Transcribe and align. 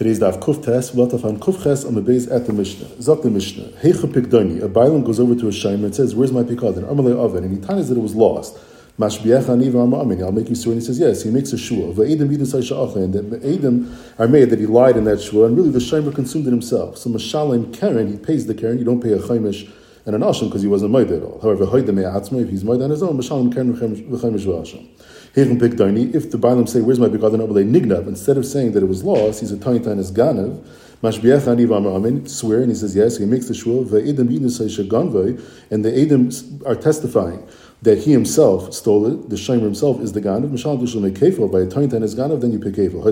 Today's 0.00 0.18
daf 0.18 0.40
kuftes, 0.40 0.94
latafan 0.94 1.38
kufches 1.38 1.86
on 1.86 1.94
the 1.94 2.00
base 2.00 2.26
at 2.28 2.46
the 2.46 2.54
Mishnah. 2.54 2.86
Zok 3.02 3.22
the 3.22 3.28
Mishnah. 3.28 3.64
Heicha 3.82 4.10
pikdoni. 4.10 4.62
A 4.62 4.66
bailam 4.66 5.04
goes 5.04 5.20
over 5.20 5.34
to 5.34 5.48
a 5.48 5.50
shaymer 5.50 5.84
and 5.84 5.94
says, 5.94 6.14
"Where's 6.14 6.32
my 6.32 6.42
pikadon?" 6.42 6.84
Amalei 6.90 7.14
oven, 7.14 7.44
and 7.44 7.54
he 7.54 7.60
tells 7.62 7.90
that 7.90 7.98
it 7.98 8.00
was 8.00 8.14
lost. 8.14 8.56
Mashbiach 8.98 9.44
aniv 9.44 9.74
amin. 9.74 10.22
I'll 10.22 10.32
make 10.32 10.48
you 10.48 10.54
sure. 10.54 10.72
And 10.72 10.80
he 10.80 10.86
says, 10.86 10.98
"Yes." 10.98 11.22
He 11.22 11.28
makes 11.28 11.52
a 11.52 11.58
shua. 11.58 11.92
Va'edim 11.92 12.34
bidusay 12.34 12.62
sha'acha, 12.62 12.96
and 12.96 13.12
the 13.12 13.38
edim 13.40 13.88
are 14.18 14.26
made 14.26 14.48
that 14.48 14.58
he 14.58 14.64
lied 14.64 14.96
in 14.96 15.04
that 15.04 15.20
shua, 15.20 15.44
and 15.44 15.54
really 15.54 15.68
the 15.68 15.80
shaymer 15.80 16.14
consumed 16.14 16.46
it 16.46 16.50
himself. 16.50 16.96
So 16.96 17.10
mashalim 17.10 17.70
karen, 17.70 18.10
he 18.10 18.16
pays 18.16 18.46
the 18.46 18.54
karen. 18.54 18.78
You 18.78 18.86
don't 18.86 19.02
pay 19.02 19.12
a 19.12 19.18
chaimish 19.18 19.68
and 20.06 20.14
an 20.14 20.22
asham 20.22 20.46
because 20.46 20.62
he 20.62 20.68
wasn't 20.68 20.92
made 20.92 21.10
at 21.10 21.22
all. 21.22 21.40
However, 21.42 21.66
hoydem 21.66 21.96
me'atzma, 21.96 22.40
if 22.40 22.48
he's 22.48 22.64
made 22.64 22.80
on 22.80 22.88
his 22.88 23.02
own, 23.02 23.18
mashalim 23.18 23.52
karen 23.52 23.74
v'chaimish 23.74 24.46
v'asham. 24.46 24.86
If 25.32 26.30
the 26.30 26.38
Bailam 26.38 26.68
say, 26.68 26.80
Where's 26.80 26.98
my 26.98 27.08
Bikad 27.08 27.38
Nignav? 27.38 28.08
Instead 28.08 28.36
of 28.36 28.44
saying 28.44 28.72
that 28.72 28.82
it 28.82 28.86
was 28.86 29.04
lost, 29.04 29.40
he's 29.40 29.52
a 29.52 29.56
Taintan 29.56 29.98
as 29.98 30.10
Ganav. 30.10 30.64
Mashbiach 31.02 31.46
Aniv 31.46 31.72
Amin, 31.72 32.26
swear, 32.26 32.60
and 32.60 32.68
he 32.68 32.74
says 32.74 32.94
yes, 32.94 33.16
he 33.16 33.24
makes 33.24 33.48
the 33.48 33.54
shul, 33.54 33.80
and 33.80 35.84
the 35.84 35.92
Edom 35.96 36.30
are 36.66 36.74
testifying 36.74 37.48
that 37.80 37.98
he 37.98 38.12
himself 38.12 38.74
stole 38.74 39.06
it, 39.06 39.30
the 39.30 39.36
Shomer 39.36 39.62
himself 39.62 40.00
is 40.00 40.12
the 40.12 40.20
Ganav, 40.20 40.50
Mishal 40.50 40.78
Dushal 40.78 41.10
Mekefo, 41.10 41.50
by 41.50 41.60
a 41.60 41.66
Taintan 41.66 42.02
as 42.02 42.14
Ganav, 42.14 42.42
then 42.42 42.52
you 42.52 42.58
pick 42.58 42.74
Kefo. 42.74 43.02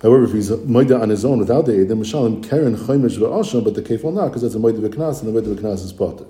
However, 0.00 0.24
if 0.24 0.32
he's 0.32 0.50
Maida 0.50 1.00
on 1.00 1.08
his 1.08 1.24
own 1.24 1.38
without 1.38 1.66
the 1.66 1.72
Edom, 1.72 2.02
Mishalim 2.02 2.48
Karen 2.48 2.76
Chaimish 2.76 3.18
Va'asham, 3.18 3.64
but 3.64 3.74
the 3.74 3.82
Kefo 3.82 4.12
not, 4.12 4.28
because 4.28 4.42
that's 4.42 4.54
a 4.54 4.60
Maida 4.60 4.78
V'knas, 4.78 5.22
and 5.22 5.34
the 5.34 5.40
Maida 5.40 5.60
V'knas 5.60 5.82
is 5.82 5.92
Potter. 5.92 6.26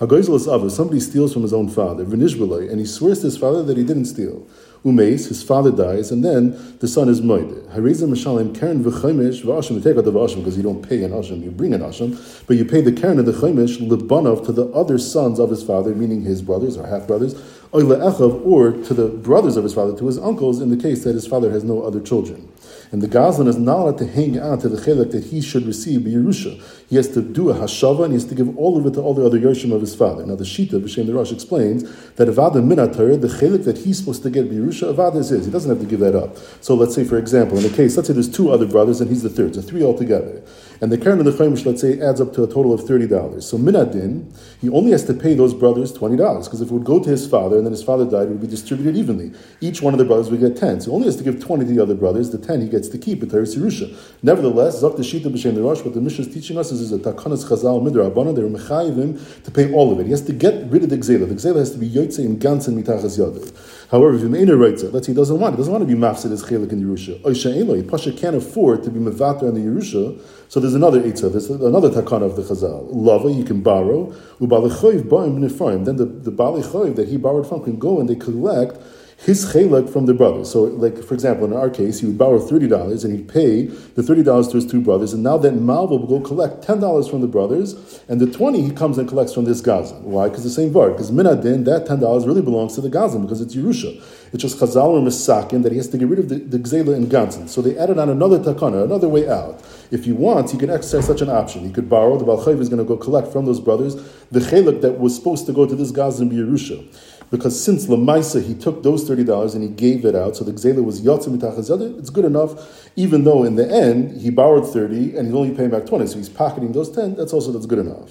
Hagoizelas 0.00 0.52
Ava, 0.52 0.68
somebody 0.70 0.98
steals 0.98 1.32
from 1.32 1.42
his 1.42 1.52
own 1.52 1.68
father, 1.68 2.04
Vinishbalai, 2.04 2.68
and 2.68 2.80
he 2.80 2.86
swears 2.86 3.20
to 3.20 3.26
his 3.26 3.38
father 3.38 3.62
that 3.62 3.76
he 3.76 3.84
didn't 3.84 4.06
steal. 4.06 4.44
Umeis, 4.84 5.28
his 5.28 5.42
father 5.42 5.70
dies, 5.70 6.10
and 6.10 6.24
then 6.24 6.76
the 6.80 6.88
son 6.88 7.08
is 7.08 7.20
moide. 7.20 7.72
Harizim 7.72 8.10
Mishalim 8.10 8.58
Karen 8.58 8.82
v'chaimish 8.82 9.42
v'ashim. 9.42 9.76
You 9.76 9.80
take 9.80 9.96
out 9.96 10.04
the 10.04 10.12
v'ashim 10.12 10.38
because 10.38 10.56
you 10.56 10.64
don't 10.64 10.86
pay 10.86 11.04
an 11.04 11.12
ashim, 11.12 11.44
you 11.44 11.52
bring 11.52 11.72
an 11.72 11.80
ashim, 11.80 12.18
but 12.48 12.56
you 12.56 12.64
pay 12.64 12.80
the 12.80 12.92
Karen 12.92 13.20
of 13.20 13.26
the 13.26 13.32
chaimish 13.32 13.78
libanov 13.78 14.44
to 14.46 14.52
the 14.52 14.66
other 14.72 14.98
sons 14.98 15.38
of 15.38 15.48
his 15.48 15.62
father, 15.62 15.94
meaning 15.94 16.22
his 16.22 16.42
brothers 16.42 16.76
or 16.76 16.86
half 16.86 17.06
brothers, 17.06 17.34
or 17.72 17.80
to 17.82 18.94
the 18.94 19.08
brothers 19.22 19.56
of 19.56 19.62
his 19.64 19.74
father, 19.74 19.96
to 19.96 20.06
his 20.06 20.18
uncles, 20.18 20.60
in 20.60 20.70
the 20.70 20.76
case 20.76 21.04
that 21.04 21.14
his 21.14 21.26
father 21.26 21.50
has 21.50 21.64
no 21.64 21.82
other 21.82 22.00
children. 22.00 22.48
And 22.92 23.02
the 23.02 23.08
Gazlan 23.08 23.48
is 23.48 23.56
not 23.56 23.78
allowed 23.78 23.98
to 23.98 24.06
hang 24.06 24.38
on 24.38 24.58
to 24.58 24.68
the 24.68 24.76
chelik 24.76 25.10
that 25.12 25.24
he 25.24 25.40
should 25.40 25.66
receive 25.66 26.02
Yerusha. 26.02 26.60
He 26.94 26.98
has 26.98 27.08
to 27.08 27.22
do 27.22 27.50
a 27.50 27.54
hashava 27.54 28.04
and 28.04 28.12
he 28.12 28.20
has 28.20 28.24
to 28.26 28.36
give 28.36 28.56
all 28.56 28.78
of 28.78 28.86
it 28.86 28.94
to 28.94 29.00
all 29.00 29.14
the 29.14 29.26
other 29.26 29.36
Yerushalayim 29.36 29.74
of 29.74 29.80
his 29.80 29.96
father. 29.96 30.24
Now 30.24 30.36
the 30.36 30.44
Shita, 30.44 30.80
B'Shem 30.80 31.06
the 31.06 31.12
Rosh, 31.12 31.32
explains 31.32 31.82
that 32.12 32.28
Avada 32.28 32.62
Minatar, 32.62 33.20
the 33.20 33.26
chelik 33.26 33.64
that 33.64 33.78
he's 33.78 33.98
supposed 33.98 34.22
to 34.22 34.30
get 34.30 34.48
Yerusha, 34.48 34.94
Avada 34.94 35.16
is 35.16 35.30
his. 35.30 35.46
He 35.46 35.50
doesn't 35.50 35.68
have 35.68 35.80
to 35.80 35.86
give 35.86 35.98
that 35.98 36.14
up. 36.14 36.36
So 36.60 36.76
let's 36.76 36.94
say, 36.94 37.02
for 37.02 37.18
example, 37.18 37.56
in 37.56 37.64
the 37.64 37.76
case, 37.76 37.96
let's 37.96 38.06
say 38.06 38.14
there's 38.14 38.30
two 38.30 38.52
other 38.52 38.64
brothers 38.64 39.00
and 39.00 39.10
he's 39.10 39.24
the 39.24 39.28
third, 39.28 39.56
so 39.56 39.60
three 39.60 39.82
altogether. 39.82 40.44
And 40.80 40.92
the 40.92 40.98
Karen 40.98 41.18
of 41.18 41.24
the 41.24 41.32
Chaimish, 41.32 41.66
let's 41.66 41.80
say, 41.80 42.00
adds 42.00 42.20
up 42.20 42.32
to 42.34 42.44
a 42.44 42.46
total 42.46 42.72
of 42.72 42.82
$30. 42.82 43.42
So 43.42 43.58
Minadin, 43.58 44.32
he 44.60 44.68
only 44.68 44.92
has 44.92 45.02
to 45.06 45.14
pay 45.14 45.34
those 45.34 45.52
brothers 45.52 45.92
$20, 45.92 46.44
because 46.44 46.60
if 46.60 46.70
it 46.70 46.72
would 46.72 46.84
go 46.84 47.02
to 47.02 47.10
his 47.10 47.26
father 47.26 47.56
and 47.56 47.66
then 47.66 47.72
his 47.72 47.82
father 47.82 48.04
died, 48.04 48.28
it 48.28 48.30
would 48.30 48.40
be 48.40 48.46
distributed 48.46 48.96
evenly. 48.96 49.32
Each 49.60 49.82
one 49.82 49.94
of 49.94 49.98
the 49.98 50.04
brothers 50.04 50.30
would 50.30 50.38
get 50.38 50.56
10. 50.56 50.82
So 50.82 50.90
he 50.90 50.94
only 50.94 51.06
has 51.06 51.16
to 51.16 51.24
give 51.24 51.42
20 51.42 51.64
to 51.64 51.72
the 51.72 51.82
other 51.82 51.96
brothers, 51.96 52.30
the 52.30 52.38
10 52.38 52.60
he 52.60 52.68
gets 52.68 52.88
to 52.90 52.98
keep, 52.98 53.28
Teres 53.28 53.56
Yerusha. 53.56 53.96
Nevertheless, 54.22 54.80
Zok 54.80 54.96
the 54.96 55.02
Shita 55.02 55.32
B'Shem 55.32 55.56
the 55.56 55.62
Rosh, 55.62 55.80
what 55.80 55.94
the 55.94 56.00
Mishnah 56.00 56.26
is 56.26 56.32
teaching 56.32 56.56
us 56.56 56.70
is, 56.70 56.83
is 56.84 56.92
a 56.92 56.98
Takanas 56.98 57.48
Chazal 57.48 57.82
Midra 57.82 58.06
Abana, 58.06 58.32
they're 58.32 58.48
Mechayivim 58.48 59.42
to 59.44 59.50
pay 59.50 59.72
all 59.72 59.92
of 59.92 60.00
it. 60.00 60.04
He 60.04 60.10
has 60.10 60.22
to 60.22 60.32
get 60.32 60.70
rid 60.70 60.84
of 60.84 60.90
the 60.90 60.96
Gzela. 60.96 61.28
The 61.28 61.34
Gzela 61.34 61.56
has 61.56 61.72
to 61.72 61.78
be 61.78 61.88
Yotze 61.88 62.20
in 62.20 62.38
Gansen 62.38 62.80
Mitachas 62.80 63.18
Yadeh. 63.18 63.88
However, 63.90 64.14
if 64.14 64.22
Yimena 64.22 64.58
writes 64.58 64.82
it, 64.82 64.92
let's 64.92 65.06
say 65.06 65.12
he 65.12 65.16
doesn't 65.16 65.38
want 65.38 65.54
it, 65.54 65.56
he 65.56 65.58
doesn't 65.58 65.72
want 65.72 65.88
to 65.88 65.94
be 65.94 66.00
Mafsid 66.00 66.32
as 66.32 66.44
Chelik 66.44 66.72
in 66.72 66.82
Yerusha. 66.82 67.20
Oisha 67.22 67.56
Eloi, 67.56 67.82
Pasha 67.82 68.12
can't 68.12 68.36
afford 68.36 68.82
to 68.84 68.90
be 68.90 69.00
Mevater 69.00 69.42
in 69.42 69.54
the 69.54 69.60
Yerusha, 69.60 70.20
so 70.48 70.60
there's 70.60 70.74
another 70.74 71.00
Eitzah, 71.00 71.32
there's 71.32 71.50
another 71.50 71.90
Takana 71.90 72.22
of 72.22 72.36
the 72.36 72.42
Chazal. 72.42 72.86
Lava, 72.90 73.30
you 73.30 73.44
can 73.44 73.60
borrow, 73.62 74.12
Ubalichoiv 74.40 75.02
Ba'im 75.02 75.38
B'Nifayim, 75.38 75.84
then 75.84 75.96
the, 75.96 76.04
the 76.04 76.32
Balichoiv 76.32 76.96
that 76.96 77.08
he 77.08 77.16
borrowed 77.16 77.48
from 77.48 77.64
can 77.64 77.78
go 77.78 78.00
and 78.00 78.08
they 78.08 78.16
collect 78.16 78.78
his 79.16 79.52
chelik 79.52 79.90
from 79.90 80.06
the 80.06 80.14
brothers. 80.14 80.50
So, 80.50 80.64
like 80.64 81.02
for 81.02 81.14
example, 81.14 81.46
in 81.46 81.52
our 81.52 81.70
case, 81.70 82.00
he 82.00 82.06
would 82.06 82.18
borrow 82.18 82.38
thirty 82.38 82.68
dollars 82.68 83.04
and 83.04 83.16
he'd 83.16 83.28
pay 83.28 83.66
the 83.66 84.02
thirty 84.02 84.22
dollars 84.22 84.48
to 84.48 84.56
his 84.56 84.66
two 84.66 84.80
brothers, 84.80 85.12
and 85.12 85.22
now 85.22 85.38
that 85.38 85.52
Malva 85.52 85.96
will 85.96 86.06
go 86.06 86.20
collect 86.20 86.62
ten 86.62 86.80
dollars 86.80 87.08
from 87.08 87.20
the 87.20 87.28
brothers, 87.28 88.02
and 88.08 88.20
the 88.20 88.30
twenty 88.30 88.62
he 88.62 88.70
comes 88.70 88.98
and 88.98 89.08
collects 89.08 89.32
from 89.32 89.44
this 89.44 89.60
Gazan. 89.60 90.04
Why? 90.04 90.28
Because 90.28 90.44
the 90.44 90.50
same 90.50 90.72
bar. 90.72 90.90
Because 90.90 91.10
Minadin, 91.10 91.64
that 91.64 91.86
ten 91.86 92.00
dollars 92.00 92.26
really 92.26 92.42
belongs 92.42 92.74
to 92.74 92.80
the 92.80 92.90
Gazan 92.90 93.22
because 93.22 93.40
it's 93.40 93.54
Yerusha. 93.54 94.02
It's 94.32 94.42
just 94.42 94.58
Chazal 94.58 94.88
or 94.88 95.00
Misakin 95.00 95.62
that 95.62 95.70
he 95.70 95.78
has 95.78 95.86
to 95.88 95.98
get 95.98 96.08
rid 96.08 96.18
of 96.18 96.28
the, 96.28 96.58
Gzela 96.58 96.96
and 96.96 97.06
Gansan. 97.06 97.48
So 97.48 97.62
they 97.62 97.78
added 97.78 97.98
on 97.98 98.08
another 98.08 98.40
takana, 98.40 98.82
another 98.82 99.08
way 99.08 99.28
out. 99.28 99.62
If 99.92 100.06
he 100.06 100.12
wants, 100.12 100.50
he 100.50 100.58
can 100.58 100.70
exercise 100.70 101.06
such 101.06 101.20
an 101.20 101.28
option. 101.28 101.64
He 101.64 101.72
could 101.72 101.88
borrow. 101.88 102.18
The 102.18 102.24
Balchayv 102.24 102.60
is 102.60 102.68
going 102.68 102.80
to 102.80 102.84
go 102.84 102.96
collect 102.96 103.28
from 103.28 103.46
those 103.46 103.60
brothers 103.60 103.94
the 104.32 104.40
chelik 104.40 104.80
that 104.80 104.98
was 104.98 105.14
supposed 105.14 105.46
to 105.46 105.52
go 105.52 105.66
to 105.66 105.76
this 105.76 105.92
Gazan 105.92 106.28
be 106.28 106.36
Yerusha 106.36 106.84
because 107.30 107.62
since 107.62 107.86
Lamaisa 107.86 108.42
he 108.42 108.54
took 108.54 108.82
those 108.82 109.04
thirty 109.06 109.24
dollars 109.24 109.54
and 109.54 109.62
he 109.62 109.68
gave 109.68 110.04
it 110.04 110.14
out, 110.14 110.36
so 110.36 110.44
the 110.44 110.52
Gzela 110.52 110.82
was 110.84 111.00
Yatzim 111.00 111.36
Mitachazada, 111.36 111.98
it's 111.98 112.10
good 112.10 112.24
enough, 112.24 112.88
even 112.96 113.24
though 113.24 113.44
in 113.44 113.56
the 113.56 113.68
end 113.68 114.20
he 114.20 114.30
borrowed 114.30 114.66
thirty 114.72 115.16
and 115.16 115.26
he's 115.26 115.34
only 115.34 115.54
paying 115.54 115.70
back 115.70 115.86
twenty, 115.86 116.06
so 116.06 116.16
he's 116.16 116.28
pocketing 116.28 116.72
those 116.72 116.90
ten. 116.90 117.14
That's 117.14 117.32
also 117.32 117.52
that's 117.52 117.66
good 117.66 117.80
enough. 117.80 118.10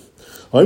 A 0.55 0.65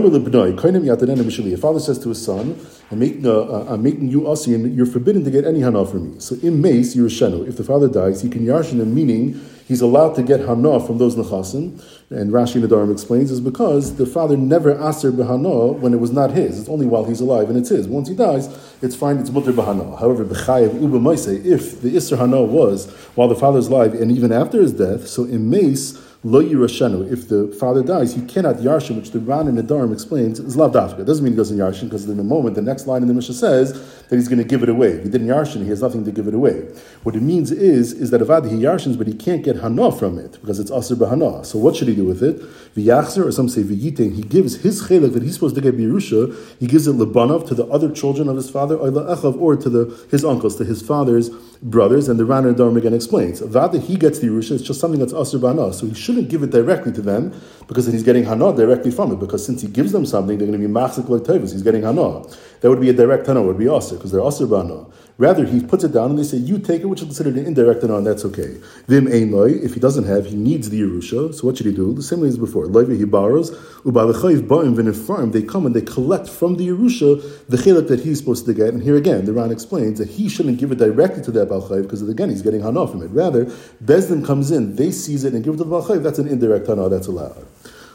father 1.57 1.79
says 1.79 1.99
to 1.99 2.09
his 2.09 2.21
son, 2.25 2.59
I'm 2.91 2.99
making, 2.99 3.81
making 3.81 4.09
you 4.09 4.27
asi, 4.29 4.51
you're 4.51 4.85
forbidden 4.85 5.23
to 5.23 5.31
get 5.31 5.45
any 5.45 5.61
hana 5.61 5.85
from 5.85 6.11
me. 6.11 6.19
So 6.19 6.35
in 6.43 6.61
mace, 6.61 6.93
you're 6.93 7.07
If 7.07 7.55
the 7.55 7.63
father 7.63 7.87
dies, 7.87 8.21
he 8.21 8.27
can 8.29 8.45
yarshin 8.45 8.81
him, 8.81 8.93
meaning 8.93 9.39
he's 9.67 9.81
allowed 9.81 10.15
to 10.15 10.23
get 10.23 10.39
hana 10.39 10.79
from 10.79 10.97
those 10.97 11.15
nechasim. 11.15 11.83
And 12.09 12.31
Rashi 12.31 12.63
Nedarim 12.63 12.91
explains 12.91 13.31
is 13.31 13.41
because 13.41 13.97
the 13.97 14.05
father 14.05 14.37
never 14.37 14.71
aser 14.71 15.11
behana 15.11 15.77
when 15.77 15.93
it 15.93 15.99
was 15.99 16.11
not 16.11 16.31
his. 16.31 16.59
It's 16.59 16.69
only 16.69 16.85
while 16.85 17.03
he's 17.03 17.19
alive 17.19 17.49
and 17.49 17.57
it's 17.57 17.69
his. 17.69 17.87
Once 17.87 18.07
he 18.07 18.15
dies, 18.15 18.47
it's 18.81 18.95
fine, 18.95 19.17
it's 19.17 19.29
mutter 19.29 19.51
behana. 19.51 19.99
However, 19.99 20.23
b'chayev 20.23 20.81
uba 20.81 21.11
if 21.11 21.81
the 21.81 21.89
isser 21.89 22.17
hana 22.17 22.41
was 22.43 22.89
while 23.15 23.27
the 23.27 23.35
father's 23.35 23.67
alive 23.67 23.93
and 23.93 24.11
even 24.11 24.31
after 24.31 24.61
his 24.61 24.73
death, 24.73 25.07
so 25.07 25.25
in 25.25 25.49
mace, 25.49 25.97
lo 26.23 26.41
yirashenu. 26.43 27.11
If 27.11 27.29
the 27.29 27.47
father 27.59 27.83
dies, 27.83 28.15
he 28.15 28.21
cannot 28.25 28.57
yarshin, 28.57 28.95
which 28.97 29.11
the 29.11 29.19
Ran 29.19 29.47
and 29.47 29.57
Nedarim 29.57 29.93
explains 29.93 30.39
is 30.39 30.57
lav 30.57 30.71
dafka. 30.73 30.99
It 30.99 31.05
doesn't 31.05 31.23
mean 31.23 31.33
he 31.33 31.37
doesn't 31.37 31.57
yarshin 31.57 31.83
because 31.83 32.07
in 32.09 32.17
the 32.17 32.23
moment, 32.23 32.55
the 32.55 32.61
next 32.61 32.87
line 32.87 33.01
in 33.01 33.07
the 33.07 33.13
Mishnah 33.13 33.35
says 33.35 33.73
that 34.09 34.15
he's 34.15 34.27
going 34.27 34.39
to 34.39 34.43
give 34.43 34.63
it 34.63 34.69
away. 34.69 34.89
If 34.93 35.03
he 35.03 35.09
didn't 35.09 35.27
yarshin, 35.27 35.63
he 35.63 35.69
has 35.69 35.81
nothing 35.81 36.05
to 36.05 36.11
give 36.11 36.27
it 36.27 36.33
away. 36.33 36.67
What 37.03 37.15
it 37.15 37.21
means 37.21 37.51
is 37.51 37.93
is 37.93 38.09
that 38.11 38.21
avad 38.21 38.49
he 38.49 38.57
yarshins, 38.57 38.97
but 38.97 39.07
he 39.07 39.13
can't 39.13 39.43
get 39.43 39.57
hana 39.57 39.91
from 39.91 40.17
it 40.17 40.37
because 40.41 40.59
it's 40.59 40.71
aser 40.71 40.95
b'hana. 40.95 41.45
So 41.45 41.59
what 41.59 41.75
should 41.75 41.87
he 41.87 41.95
do 41.95 42.05
with 42.05 42.23
it? 42.23 42.41
V'yachzer, 42.75 43.25
or 43.25 43.31
some 43.31 43.47
say 43.47 43.63
v'yitain. 43.63 44.15
He 44.15 44.23
gives 44.23 44.57
his 44.57 44.81
chelik 44.83 45.13
that 45.13 45.23
he's 45.23 45.35
supposed 45.35 45.55
to 45.55 45.61
get 45.61 45.77
birusha. 45.77 46.35
He 46.59 46.67
gives 46.67 46.87
it 46.87 46.95
lebanav 46.95 47.47
to 47.47 47.55
the 47.55 47.65
other 47.67 47.91
children 47.91 48.27
of 48.27 48.35
his 48.35 48.49
father, 48.49 48.75
or 48.75 49.55
to 49.55 49.69
the 49.69 50.07
his 50.09 50.25
uncles, 50.25 50.55
to 50.57 50.65
his 50.65 50.81
father's 50.81 51.29
brothers. 51.61 52.09
And 52.09 52.19
the 52.19 52.25
Ran 52.25 52.45
and 52.45 52.55
Nedarim 52.55 52.77
again 52.77 52.93
explains 52.93 53.41
avad 53.41 53.79
he 53.81 53.95
gets 53.97 54.19
the 54.19 54.27
yerusha. 54.27 54.51
It's 54.51 54.63
just 54.63 54.79
something 54.79 54.99
that's 54.99 55.13
aser 55.13 55.37
b'hana. 55.37 55.73
So 55.73 55.85
he 55.85 55.93
shouldn't 56.07 56.29
give 56.29 56.41
it 56.41 56.51
directly 56.51 56.93
to 56.93 57.01
them 57.01 57.33
because 57.67 57.85
then 57.85 57.93
he's 57.93 58.03
getting 58.03 58.23
hana 58.23 58.55
directly 58.55 58.91
from 58.91 59.11
it. 59.11 59.19
Because 59.19 59.45
since 59.45 59.61
he 59.61 59.67
gives 59.67 59.91
them 59.91 60.05
something, 60.05 60.37
they're 60.37 60.47
going 60.47 60.59
to 60.59 60.67
be 60.67 60.73
machzik 60.73 61.09
like 61.09 61.27
He's 61.41 61.61
getting 61.61 61.83
hana. 61.83 62.23
That 62.61 62.69
would 62.69 62.79
be 62.79 62.89
a 62.89 62.93
direct 62.93 63.27
hana. 63.27 63.41
Would 63.41 63.57
be 63.57 63.67
aser 63.67 63.95
because 63.95 64.11
they're 64.13 64.25
aser 64.25 64.47
b'hana. 64.47 64.89
Rather, 65.19 65.45
he 65.45 65.59
puts 65.59 65.83
it 65.83 65.91
down 65.93 66.11
and 66.11 66.19
they 66.19 66.23
say, 66.23 66.37
you 66.37 66.59
take 66.59 66.81
it, 66.81 66.85
which 66.85 67.01
is 67.01 67.07
considered 67.07 67.37
an 67.37 67.47
indirect 67.47 67.81
and 67.81 68.05
that's 68.05 68.23
okay. 68.23 68.57
Vim 68.87 69.07
ein. 69.07 69.33
If 69.63 69.73
he 69.73 69.79
doesn't 69.79 70.03
have, 70.03 70.27
he 70.27 70.35
needs 70.35 70.69
the 70.69 70.81
yerusha. 70.81 71.33
So 71.33 71.47
what 71.47 71.57
should 71.57 71.65
he 71.65 71.73
do? 71.73 71.91
The 71.93 72.03
same 72.03 72.21
way 72.21 72.27
as 72.27 72.37
before. 72.37 72.67
Loy 72.67 72.85
he 72.95 73.03
borrows. 73.03 73.49
Ubalachayiv 73.81 74.47
ba'im 74.47 74.75
v'nefram. 74.75 75.31
They 75.31 75.41
come 75.41 75.65
and 75.65 75.75
they 75.75 75.81
collect 75.81 76.29
from 76.29 76.57
the 76.57 76.67
yerusha 76.67 77.47
the 77.47 77.57
chilek 77.57 77.87
that 77.87 78.01
he's 78.01 78.19
supposed 78.19 78.45
to 78.45 78.53
get. 78.53 78.75
And 78.75 78.83
here 78.83 78.95
again, 78.95 79.25
the 79.25 79.33
Ran 79.33 79.51
explains 79.51 79.97
that 79.97 80.07
he 80.07 80.29
shouldn't 80.29 80.59
give 80.59 80.71
it 80.71 80.77
directly 80.77 81.23
to 81.23 81.31
that 81.31 81.49
balchayiv 81.49 81.83
because 81.83 82.07
again 82.07 82.29
he's 82.29 82.43
getting 82.43 82.61
hana 82.61 82.87
from 82.87 83.01
it. 83.01 83.07
Rather, 83.07 83.45
Bezdin 83.83 84.23
comes 84.23 84.51
in, 84.51 84.75
they 84.75 84.91
seize 84.91 85.23
it 85.23 85.33
and 85.33 85.43
give 85.43 85.55
it 85.55 85.57
to 85.57 85.63
the 85.63 85.69
balchayiv. 85.69 86.03
That's 86.03 86.19
an 86.19 86.27
indirect 86.27 86.67
hana. 86.67 86.89
That's 86.89 87.07
allowed. 87.07 87.43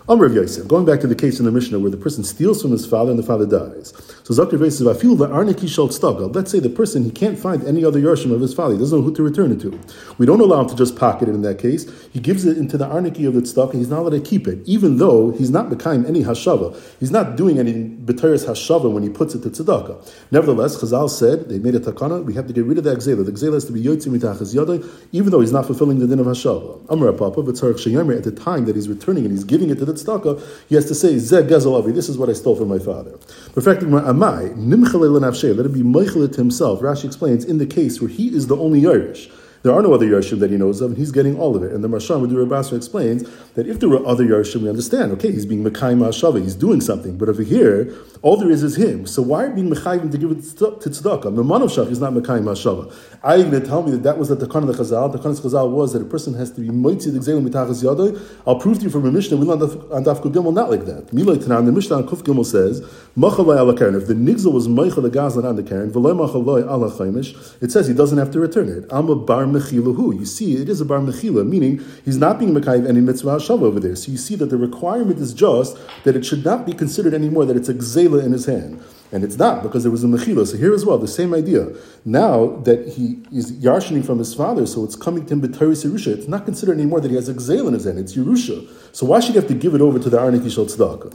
Amr 0.08 0.26
of 0.26 0.34
Yosef, 0.34 0.66
going 0.66 0.84
back 0.84 0.98
to 0.98 1.06
the 1.06 1.14
case 1.14 1.38
in 1.38 1.44
the 1.44 1.52
Mishnah 1.52 1.78
where 1.78 1.90
the 1.90 1.96
person 1.96 2.24
steals 2.24 2.60
from 2.60 2.72
his 2.72 2.84
father 2.84 3.10
and 3.10 3.18
the 3.18 3.22
father 3.22 3.46
dies. 3.46 3.92
So 4.24 4.34
Zakir 4.34 4.58
says, 4.58 4.84
I 4.84 4.94
feel 4.94 5.14
the 5.14 5.28
Arniki 5.28 5.68
Shalt 5.68 5.92
Let's 6.34 6.50
say 6.50 6.58
the 6.58 6.68
person, 6.68 7.04
he 7.04 7.12
can't 7.12 7.38
find 7.38 7.62
any 7.64 7.84
other 7.84 8.00
Yarshim 8.00 8.32
of 8.32 8.40
his 8.40 8.52
father. 8.52 8.74
He 8.74 8.80
doesn't 8.80 8.98
know 8.98 9.04
who 9.04 9.14
to 9.14 9.22
return 9.22 9.52
it 9.52 9.60
to. 9.60 9.78
We 10.18 10.26
don't 10.26 10.40
allow 10.40 10.62
him 10.62 10.68
to 10.70 10.74
just 10.74 10.96
pocket 10.96 11.28
it 11.28 11.36
in 11.36 11.42
that 11.42 11.60
case. 11.60 11.88
He 12.12 12.18
gives 12.18 12.44
it 12.44 12.58
into 12.58 12.76
the 12.76 12.86
Arniki 12.86 13.28
of 13.28 13.34
the 13.34 13.62
and 13.62 13.74
he's 13.74 13.90
not 13.90 14.00
allowed 14.00 14.10
to 14.10 14.20
keep 14.20 14.48
it, 14.48 14.66
even 14.66 14.96
though 14.96 15.30
he's 15.30 15.50
not 15.50 15.70
Mekayim 15.70 16.08
any 16.08 16.24
Hashava. 16.24 16.76
He's 16.98 17.12
not 17.12 17.36
doing 17.36 17.60
any 17.60 17.72
B'teris 17.72 18.46
Hashava 18.46 18.90
when 18.92 19.04
he 19.04 19.08
puts 19.08 19.36
it 19.36 19.42
to 19.44 19.50
Tzedakah. 19.50 20.12
Nevertheless, 20.32 20.82
Chazal 20.82 21.10
said, 21.10 21.48
they 21.48 21.60
made 21.60 21.76
a 21.76 21.80
takana, 21.80 22.24
we 22.24 22.34
have 22.34 22.48
to 22.48 22.52
get 22.52 22.64
rid 22.64 22.78
of 22.78 22.84
the 22.84 22.94
Gzela. 22.96 23.24
The 23.24 23.30
Gzela 23.30 23.54
has 23.54 23.66
to 23.66 23.72
be 23.72 23.80
Yotzim 23.80 24.18
Mitachas 24.18 24.52
Yadai, 24.52 24.84
even 25.12 25.30
though 25.30 25.40
he's 25.40 25.52
not 25.52 25.66
fulfilling 25.66 26.00
the 26.00 26.08
din 26.08 26.18
of 26.18 26.26
Hashava. 26.26 26.90
Amr 26.90 27.12
Papa, 27.12 27.40
at 27.42 28.24
the 28.24 28.32
time 28.32 28.64
that 28.64 28.74
he's 28.74 28.88
returning 28.88 29.24
and 29.24 29.32
he's 29.32 29.44
giving 29.44 29.70
it 29.70 29.76
to 29.76 29.84
the 29.84 29.91
Tzedakah, 29.92 30.42
he 30.68 30.74
has 30.74 30.86
to 30.86 30.94
say, 30.94 31.14
Zeh 31.14 31.46
Gezalavi, 31.48 31.94
this 31.94 32.08
is 32.08 32.18
what 32.18 32.28
I 32.28 32.32
stole 32.32 32.56
from 32.56 32.68
my 32.68 32.78
father. 32.78 33.12
Perfecting 33.54 33.90
my 33.90 34.00
Amai, 34.00 34.54
Nimchale 34.56 35.08
Lenavshe, 35.08 35.56
let 35.56 35.66
it 35.66 35.72
be 35.72 35.82
Meichelet 35.82 36.36
himself. 36.36 36.80
Rashi 36.80 37.04
explains, 37.04 37.44
in 37.44 37.58
the 37.58 37.66
case 37.66 38.00
where 38.00 38.10
he 38.10 38.34
is 38.34 38.46
the 38.46 38.56
only 38.56 38.86
Irish, 38.86 39.30
There 39.62 39.72
are 39.72 39.80
no 39.80 39.94
other 39.94 40.06
Yarshim 40.06 40.40
that 40.40 40.50
he 40.50 40.56
knows 40.56 40.80
of, 40.80 40.90
and 40.90 40.98
he's 40.98 41.12
getting 41.12 41.38
all 41.38 41.54
of 41.54 41.62
it. 41.62 41.72
And 41.72 41.84
the 41.84 41.88
Madura 41.88 42.46
Basra 42.46 42.76
explains 42.76 43.22
that 43.54 43.68
if 43.68 43.78
there 43.78 43.88
were 43.88 44.04
other 44.04 44.24
Yarshim, 44.24 44.62
we 44.62 44.68
understand, 44.68 45.12
okay, 45.12 45.30
he's 45.30 45.46
being 45.46 45.62
Mekai 45.62 45.96
Ma'ashava, 45.96 46.42
he's 46.42 46.56
doing 46.56 46.80
something. 46.80 47.16
But 47.16 47.28
over 47.28 47.42
here, 47.42 47.94
all 48.22 48.36
there 48.36 48.50
is 48.50 48.64
is 48.64 48.76
him. 48.76 49.06
So 49.06 49.22
why 49.22 49.44
are 49.44 49.50
being 49.50 49.70
Mechayim 49.70 50.10
to 50.10 50.18
give 50.18 50.32
it 50.32 50.42
to 50.42 50.64
tzedakah? 50.90 51.32
Memanav 51.34 51.70
Shach 51.70 51.90
is 51.90 52.00
not 52.00 52.12
Mekai 52.12 52.42
Ma'ashava. 52.42 52.92
Are 53.22 53.36
you 53.36 53.44
going 53.44 53.62
to 53.62 53.66
tell 53.66 53.84
me 53.84 53.92
that 53.92 54.02
that 54.02 54.18
was 54.18 54.30
the 54.30 54.36
Takana 54.36 54.68
of 54.68 54.76
the 54.76 54.82
Chazal? 54.82 55.12
The 55.12 55.18
Takana 55.18 55.38
of 55.38 55.42
the 55.42 55.48
Chazal 55.48 55.70
was 55.70 55.92
that 55.92 56.02
a 56.02 56.06
person 56.06 56.34
has 56.34 56.50
to 56.52 56.60
be 56.60 56.68
Moitzi 56.68 57.12
the 57.12 57.20
Gzelim 57.20 57.48
Mitachas 57.48 57.84
Yadoi. 57.84 58.20
I'll 58.46 58.58
prove 58.58 58.78
to 58.78 58.84
you 58.84 58.90
from 58.90 59.06
a 59.06 59.12
Mishnah, 59.12 59.36
we 59.36 59.46
learned 59.46 59.62
on 59.62 60.04
Daf 60.04 60.22
Gimel 60.22 60.52
not 60.52 60.70
like 60.70 60.86
that. 60.86 61.08
Milay 61.08 61.36
Tanan, 61.36 61.66
the 61.66 61.72
Mishnah 61.72 61.98
on 61.98 62.08
Kuf 62.08 62.22
Gimel 62.22 62.44
says, 62.44 62.80
Machalai 63.16 63.58
ala 63.58 63.76
Karen. 63.76 63.94
If 63.94 64.08
the 64.08 64.14
Nigzel 64.14 64.52
was 64.52 64.66
Meichel 64.66 65.02
the 65.02 65.10
Gazlan 65.10 65.44
on 65.44 65.54
the 65.54 65.62
Karen, 65.62 65.92
V'loy 65.92 66.14
Machalai 66.16 66.62
ala 66.68 66.90
Chaimish, 66.90 67.62
it 67.62 67.70
says 67.70 67.86
he 67.86 67.94
doesn't 67.94 68.18
have 68.18 68.32
to 68.32 68.40
return 68.40 68.68
it. 68.68 68.86
I'm 68.90 69.08
a 69.08 69.14
Bar 69.14 69.46
Mechilahu. 69.52 70.18
You 70.18 70.24
see, 70.24 70.56
it 70.56 70.68
is 70.68 70.80
a 70.80 70.84
Bar 70.84 70.98
Mechila, 70.98 71.46
meaning 71.46 71.84
he's 72.04 72.18
not 72.18 72.38
being 72.38 72.54
Mekayv 72.54 72.88
any 72.88 73.00
Mitzvah 73.00 73.36
Shav 73.36 73.62
over 73.62 73.78
there. 73.78 73.94
So 73.96 74.10
you 74.10 74.18
see 74.18 74.34
that 74.36 74.46
the 74.46 74.56
requirement 74.56 75.18
is 75.18 75.32
just 75.32 75.76
that 76.04 76.16
it 76.16 76.24
should 76.24 76.44
not 76.44 76.66
be 76.66 76.72
considered 76.72 77.14
anymore 77.14 77.44
that 77.46 77.56
it's 77.56 77.68
a 77.68 77.74
Gzela 77.74 78.24
in 78.24 78.32
his 78.32 78.46
hand. 78.46 78.82
And 79.12 79.22
it's 79.22 79.36
not 79.36 79.62
because 79.62 79.82
there 79.82 79.92
was 79.92 80.02
a 80.02 80.06
mechila. 80.06 80.46
So 80.46 80.56
here 80.56 80.72
as 80.72 80.86
well, 80.86 80.96
the 80.96 81.06
same 81.06 81.34
idea. 81.34 81.68
Now 82.06 82.56
that 82.62 82.88
he 82.88 83.20
is 83.30 83.52
yarshaning 83.52 84.06
from 84.06 84.18
his 84.18 84.34
father, 84.34 84.64
so 84.64 84.84
it's 84.84 84.96
coming 84.96 85.26
to 85.26 85.34
him 85.34 85.42
b'teris 85.42 85.84
Yerusha. 85.84 86.16
It's 86.16 86.28
not 86.28 86.46
considered 86.46 86.78
anymore 86.78 87.02
that 87.02 87.10
he 87.10 87.16
has 87.16 87.28
a 87.28 87.34
gzeil 87.34 87.68
in 87.68 87.74
his 87.74 87.84
hand. 87.84 87.98
It's 87.98 88.16
Yerusha. 88.16 88.66
So 88.96 89.04
why 89.04 89.20
should 89.20 89.34
he 89.34 89.38
have 89.38 89.48
to 89.48 89.54
give 89.54 89.74
it 89.74 89.82
over 89.82 89.98
to 89.98 90.08
the 90.08 90.16
Arnik 90.16 90.40
Yishal 90.40 90.64
Tzedakah? 90.64 91.14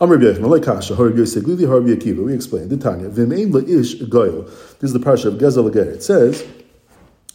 Amr 0.00 0.18
Malay 0.18 0.60
Kasha, 0.60 0.96
Harbi 0.96 1.18
Yosef, 1.18 1.44
Glili 1.44 1.60
Harbi 1.60 1.94
Akiva. 1.94 2.24
We 2.24 2.34
explained. 2.34 2.70
The 2.70 2.76
Tanya, 2.76 3.08
V'mein 3.08 3.52
la'ish 3.52 4.00
goyel. 4.08 4.44
This 4.80 4.90
is 4.90 4.92
the 4.92 4.98
parsha 4.98 5.26
of 5.26 5.34
Gezel 5.34 5.74
It 5.76 6.02
says, 6.02 6.44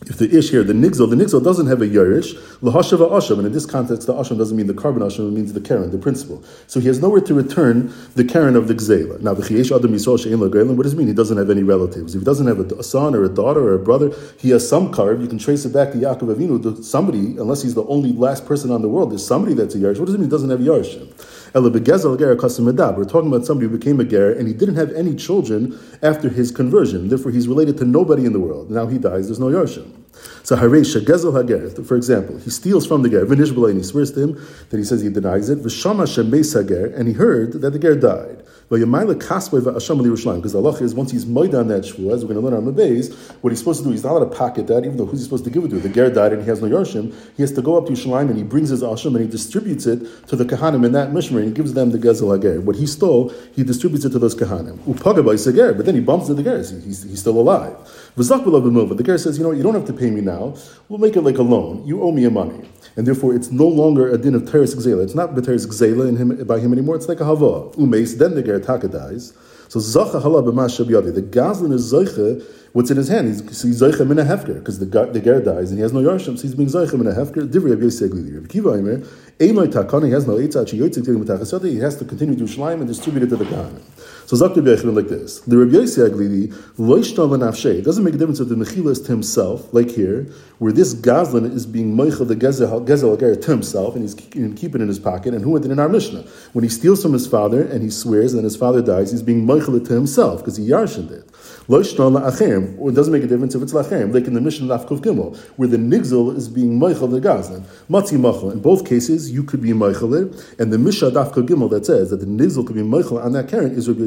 if 0.07 0.17
the 0.17 0.37
ish 0.37 0.49
here, 0.49 0.63
the 0.63 0.73
nigzol, 0.73 1.09
the 1.09 1.15
nigzol 1.15 1.43
doesn't 1.43 1.67
have 1.67 1.81
a 1.81 1.87
yerish, 1.87 2.33
lahashava 2.59 3.09
asham, 3.09 3.37
and 3.37 3.47
in 3.47 3.53
this 3.53 3.65
context, 3.65 4.07
the 4.07 4.13
asham 4.13 4.37
doesn't 4.37 4.57
mean 4.57 4.67
the 4.67 4.73
korban 4.73 4.99
asham, 4.99 5.29
it 5.29 5.31
means 5.31 5.53
the 5.53 5.61
karen, 5.61 5.91
the 5.91 5.97
principle. 5.97 6.43
So 6.67 6.79
he 6.79 6.87
has 6.87 7.01
nowhere 7.01 7.21
to 7.21 7.33
return 7.33 7.93
the 8.15 8.23
karen 8.23 8.55
of 8.55 8.67
the 8.67 8.75
gzela. 8.75 9.21
Now, 9.21 9.33
the 9.33 9.43
chiyesh 9.43 9.75
adam 9.75 9.93
yisrael 9.93 10.21
she'en 10.21 10.39
what 10.39 10.83
does 10.83 10.93
it 10.93 10.97
mean? 10.97 11.07
He 11.07 11.13
doesn't 11.13 11.37
have 11.37 11.49
any 11.49 11.63
relatives. 11.63 12.15
If 12.15 12.21
he 12.21 12.25
doesn't 12.25 12.47
have 12.47 12.59
a, 12.59 12.83
son 12.83 13.15
or 13.15 13.23
a 13.23 13.29
daughter 13.29 13.61
or 13.61 13.75
a 13.75 13.79
brother, 13.79 14.11
he 14.37 14.49
has 14.49 14.67
some 14.67 14.91
carb. 14.93 15.21
You 15.21 15.27
can 15.27 15.37
trace 15.37 15.65
it 15.65 15.73
back 15.73 15.91
to 15.93 15.97
Yaakov 15.97 16.35
Avinu, 16.35 16.61
to 16.63 16.83
somebody, 16.83 17.37
unless 17.37 17.61
he's 17.61 17.75
the 17.75 17.85
only 17.85 18.11
last 18.11 18.45
person 18.45 18.71
on 18.71 18.81
the 18.81 18.89
world, 18.89 19.11
there's 19.11 19.25
somebody 19.25 19.53
that's 19.53 19.75
a 19.75 19.77
yerish. 19.77 19.99
What 19.99 20.05
does 20.05 20.15
it 20.15 20.19
mean 20.19 20.27
he 20.27 20.31
doesn't 20.31 20.49
have 20.49 20.59
yarishim? 20.59 21.07
We're 21.53 21.69
talking 21.69 23.27
about 23.27 23.45
somebody 23.45 23.67
who 23.67 23.77
became 23.77 23.99
a 23.99 24.03
ger 24.03 24.31
and 24.31 24.47
he 24.47 24.53
didn't 24.53 24.75
have 24.75 24.91
any 24.93 25.15
children 25.15 25.79
after 26.01 26.29
his 26.29 26.51
conversion. 26.51 27.09
Therefore, 27.09 27.31
he's 27.31 27.47
related 27.47 27.77
to 27.77 27.85
nobody 27.85 28.25
in 28.25 28.33
the 28.33 28.39
world. 28.39 28.71
Now 28.71 28.87
he 28.87 28.97
dies, 28.97 29.27
there's 29.27 29.39
no 29.39 29.47
yarshim. 29.47 30.03
So 30.43 30.55
Haresha 30.55 31.03
Gezel 31.03 31.35
Hager, 31.39 31.69
for 31.83 31.95
example, 31.95 32.37
he 32.37 32.49
steals 32.49 32.85
from 32.85 33.01
the 33.01 33.09
Ger, 33.09 33.25
and 33.25 33.77
he 33.77 33.83
swears 33.83 34.11
to 34.13 34.19
him 34.19 34.33
that 34.69 34.77
he 34.77 34.83
says 34.83 35.01
he 35.01 35.09
denies 35.09 35.49
it, 35.49 35.59
Vishama 35.59 36.05
Shemes 36.05 36.53
Hager, 36.53 36.87
and 36.87 37.07
he 37.07 37.13
heard 37.13 37.61
that 37.61 37.71
the 37.71 37.79
Ger 37.79 37.95
died. 37.95 38.42
Because 38.73 39.49
the 39.49 39.71
asham 39.71 40.01
aliuslam, 40.01 40.37
because 40.37 40.55
Allah 40.55 40.73
is 40.81 40.95
once 40.95 41.11
he's 41.11 41.27
made 41.27 41.53
on 41.53 41.67
that 41.67 41.83
shvu, 41.83 42.11
as 42.11 42.25
we're 42.25 42.33
going 42.33 42.41
to 42.43 42.49
learn 42.49 42.53
on 42.53 42.65
the 42.65 42.71
base, 42.71 43.13
what 43.41 43.51
he's 43.51 43.59
supposed 43.59 43.81
to 43.81 43.85
do, 43.85 43.91
he's 43.91 44.03
not 44.03 44.13
allowed 44.13 44.31
to 44.31 44.35
pocket 44.35 44.65
that, 44.67 44.83
even 44.83 44.97
though 44.97 45.05
who's 45.05 45.19
he 45.19 45.23
supposed 45.25 45.43
to 45.43 45.51
give 45.51 45.63
it 45.63 45.69
to? 45.69 45.79
The 45.79 45.89
ger 45.89 46.09
died 46.09 46.33
and 46.33 46.41
he 46.41 46.49
has 46.49 46.61
no 46.61 46.67
yarshim. 46.67 47.13
He 47.37 47.43
has 47.43 47.51
to 47.51 47.61
go 47.61 47.77
up 47.77 47.85
to 47.85 47.91
Yerushalayim 47.91 48.29
and 48.29 48.37
he 48.37 48.43
brings 48.43 48.69
his 48.69 48.81
asham 48.81 49.15
and 49.15 49.19
he 49.19 49.27
distributes 49.27 49.85
it 49.85 50.27
to 50.27 50.35
the 50.35 50.45
kahanim 50.45 50.85
in 50.85 50.91
that 50.93 51.11
mishmer 51.11 51.37
and 51.37 51.45
he 51.45 51.51
gives 51.51 51.73
them 51.73 51.91
the 51.91 51.99
gezel 51.99 52.35
hager. 52.35 52.61
What 52.61 52.75
he 52.75 52.87
stole, 52.87 53.29
he 53.53 53.63
distributes 53.63 54.05
it 54.05 54.09
to 54.11 54.19
those 54.19 54.33
kahanim. 54.33 54.77
Seger, 54.79 55.75
but 55.75 55.85
then 55.85 55.95
he 55.95 56.01
bumps 56.01 56.29
into 56.29 56.41
the 56.41 56.49
ger. 56.49 56.57
He's, 56.57 57.03
he's 57.03 57.19
still 57.19 57.39
alive. 57.39 57.75
The 58.15 59.03
ger 59.03 59.17
says, 59.17 59.37
you 59.37 59.43
know, 59.43 59.51
you 59.51 59.63
don't 59.63 59.73
have 59.73 59.85
to 59.85 59.93
pay 59.93 60.11
me 60.11 60.21
now. 60.21 60.55
We'll 60.87 60.99
make 60.99 61.15
it 61.15 61.21
like 61.21 61.37
a 61.37 61.41
loan. 61.41 61.85
You 61.85 62.03
owe 62.03 62.11
me 62.11 62.25
a 62.25 62.29
money 62.29 62.69
and 62.95 63.07
therefore 63.07 63.35
it's 63.35 63.51
no 63.51 63.67
longer 63.67 64.09
a 64.09 64.17
din 64.17 64.35
of 64.35 64.49
teres 64.49 64.75
gzela. 64.75 65.03
It's 65.03 65.15
not 65.15 65.35
teres 65.43 65.65
gzela 65.65 66.15
him 66.17 66.45
by 66.45 66.59
him 66.59 66.73
anymore. 66.73 66.95
It's 66.95 67.07
like 67.07 67.19
a 67.19 67.25
hava 67.25 67.71
umes. 67.77 68.17
Then 68.17 68.35
the 68.35 68.43
ger 68.43 68.59
taka 68.59 68.87
dies. 68.87 69.33
So 69.69 69.79
zacha 69.79 70.21
hala 70.21 70.43
b'mashab 70.43 70.85
yadi. 70.85 71.13
The 71.13 71.21
gazlan 71.23 71.73
is 71.73 71.91
zeicha. 71.91 72.45
What's 72.73 72.89
in 72.89 72.97
his 72.97 73.07
hand? 73.07 73.27
He's, 73.27 73.61
he's 73.61 73.81
zeicha 73.81 74.07
min 74.07 74.17
a 74.17 74.23
hefker 74.23 74.55
because 74.55 74.79
the 74.79 74.85
the 74.85 75.19
ger 75.19 75.39
dies 75.39 75.69
and 75.69 75.77
he 75.77 75.83
has 75.83 75.93
no 75.93 76.01
yarshim. 76.01 76.37
So 76.37 76.41
he's 76.41 76.55
being 76.55 76.69
zeicha 76.69 76.97
min 76.97 77.05
a 77.05 77.11
hefker. 77.11 77.47
Divrei 77.47 77.69
Rabbi 77.69 77.83
Yosef. 77.83 78.11
Rabbi 78.11 78.47
Kiva 78.47 78.73
Aimer. 78.73 78.97
Einoi 79.37 79.67
takani 79.67 80.11
has 80.11 80.25
no 80.25 80.33
yoytzik 80.37 81.03
tilim 81.03 81.71
He 81.71 81.77
has 81.77 81.97
to 81.97 82.05
continue 82.05 82.35
to 82.35 82.45
shleim 82.45 82.79
and 82.79 82.87
distribute 82.87 83.23
it 83.23 83.29
to 83.29 83.35
the 83.35 83.45
kahanim. 83.45 83.81
So 84.25 84.37
Zakir 84.37 84.63
Bechel 84.63 84.95
like 84.95 85.07
this. 85.07 85.41
The 85.41 85.57
Rabbi 85.57 85.73
Yossi 85.73 86.09
Aglidi, 86.09 86.53
Loishtal 86.77 87.33
and 87.33 87.65
It 87.77 87.83
doesn't 87.83 88.03
make 88.03 88.13
a 88.13 88.17
difference 88.17 88.39
if 88.39 88.47
the 88.47 88.55
Mechila 88.55 88.91
is 88.91 89.01
to 89.01 89.11
himself, 89.11 89.73
like 89.73 89.89
here, 89.89 90.23
where 90.59 90.71
this 90.71 90.95
Gazlan 90.95 91.51
is 91.53 91.65
being 91.65 91.95
Meichel 91.95 92.27
the 92.27 92.35
Gezel 92.35 92.87
Gezel 92.87 93.41
to 93.41 93.51
himself, 93.51 93.95
and 93.95 94.03
he's 94.03 94.15
keeping 94.15 94.55
it 94.55 94.81
in 94.81 94.87
his 94.87 94.99
pocket. 94.99 95.33
And 95.33 95.43
who 95.43 95.59
did 95.59 95.71
in 95.71 95.79
our 95.79 95.89
Mishnah? 95.89 96.21
When 96.53 96.63
he 96.63 96.69
steals 96.69 97.03
from 97.03 97.13
his 97.13 97.27
father 97.27 97.61
and 97.63 97.83
he 97.83 97.89
swears, 97.89 98.33
and 98.33 98.39
then 98.39 98.45
his 98.45 98.55
father 98.55 98.81
dies, 98.81 99.11
he's 99.11 99.23
being 99.23 99.45
Meichel 99.45 99.85
to 99.85 99.93
himself 99.93 100.39
because 100.39 100.57
he 100.57 100.69
yarshened 100.69 101.11
it. 101.11 101.29
La'achem, 101.67 102.77
or 102.79 102.89
it 102.89 102.93
doesn't 102.93 103.13
make 103.13 103.23
a 103.23 103.27
difference 103.27 103.55
if 103.55 103.61
it's 103.61 103.73
la'achem, 103.73 104.13
like 104.13 104.25
in 104.25 104.33
the 104.33 104.41
Mishnah 104.41 104.73
of 104.73 104.85
Kuf 104.87 104.99
Gimel, 104.99 105.37
where 105.55 105.67
the 105.67 105.77
Nigzel 105.77 106.35
is 106.35 106.49
being 106.49 106.79
Meichel 106.79 107.09
the 107.09 107.19
Gazlan. 107.19 107.63
Matzi 107.89 108.17
Machel. 108.17 108.51
In 108.51 108.59
both 108.59 108.85
cases, 108.85 109.31
you 109.31 109.43
could 109.43 109.61
be 109.61 109.71
Meichel 109.71 110.33
it, 110.33 110.59
and 110.59 110.71
the 110.71 110.77
Mishnah 110.77 111.11
Daf 111.11 111.33
Gimel 111.33 111.69
that 111.69 111.85
says 111.85 112.09
that 112.09 112.17
the 112.17 112.25
Nigzel 112.25 112.65
could 112.65 112.75
be 112.75 112.81
Meichel 112.81 113.23
on 113.23 113.31
that 113.33 113.47
Karen 113.47 113.71
is 113.71 113.89
Rabbi 113.89 114.03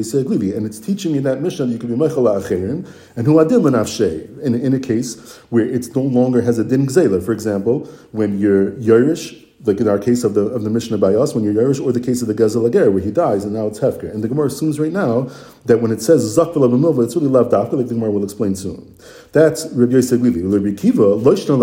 and 0.55 0.65
it's 0.65 0.79
teaching 0.79 1.13
me 1.13 1.19
that 1.19 1.41
mission 1.41 1.71
you 1.71 1.77
can 1.77 1.89
be 1.89 1.95
meichel 1.95 2.27
acherim 2.39 2.87
and 3.15 3.27
who 3.27 3.35
adil 3.35 3.61
l'nafshei 3.63 4.39
in 4.41 4.55
in 4.55 4.73
a 4.73 4.79
case 4.79 5.37
where 5.49 5.65
it 5.65 5.95
no 5.95 6.01
longer 6.01 6.41
has 6.41 6.59
a 6.59 6.63
din 6.63 6.87
gzela. 6.87 7.23
For 7.23 7.31
example, 7.31 7.87
when 8.11 8.39
you're 8.39 8.71
yerish. 8.71 9.46
Like 9.65 9.79
in 9.79 9.87
our 9.87 9.97
case 9.97 10.23
of 10.23 10.33
the 10.35 10.41
of 10.41 10.63
the 10.63 10.69
Mishnah 10.69 10.97
by 10.99 11.15
us, 11.15 11.33
when 11.33 11.43
you're 11.43 11.53
Yerush, 11.53 11.83
or 11.83 11.91
the 11.91 11.99
case 11.99 12.21
of 12.21 12.27
the 12.27 12.35
Gezel 12.35 12.67
Ager, 12.67 12.91
where 12.91 13.01
he 13.01 13.11
dies 13.11 13.43
and 13.43 13.53
now 13.53 13.67
it's 13.67 13.79
Hefker. 13.79 14.13
And 14.13 14.23
the 14.23 14.27
Gemara 14.27 14.47
assumes 14.47 14.79
right 14.79 14.91
now 14.91 15.31
that 15.65 15.81
when 15.81 15.91
it 15.91 16.01
says 16.01 16.37
Zakvel 16.37 16.67
Abimilva, 16.67 17.03
it's 17.03 17.15
really 17.15 17.27
left 17.27 17.53
after, 17.53 17.75
like 17.75 17.87
the 17.87 17.95
Gemara 17.95 18.11
will 18.11 18.23
explain 18.23 18.55
soon. 18.55 18.95
That's 19.31 19.65
Rabbi 19.73 19.93
Yosef. 19.93 20.21
Rabbi 20.21 20.73
Kiva, 20.75 21.01
Loishna 21.01 21.57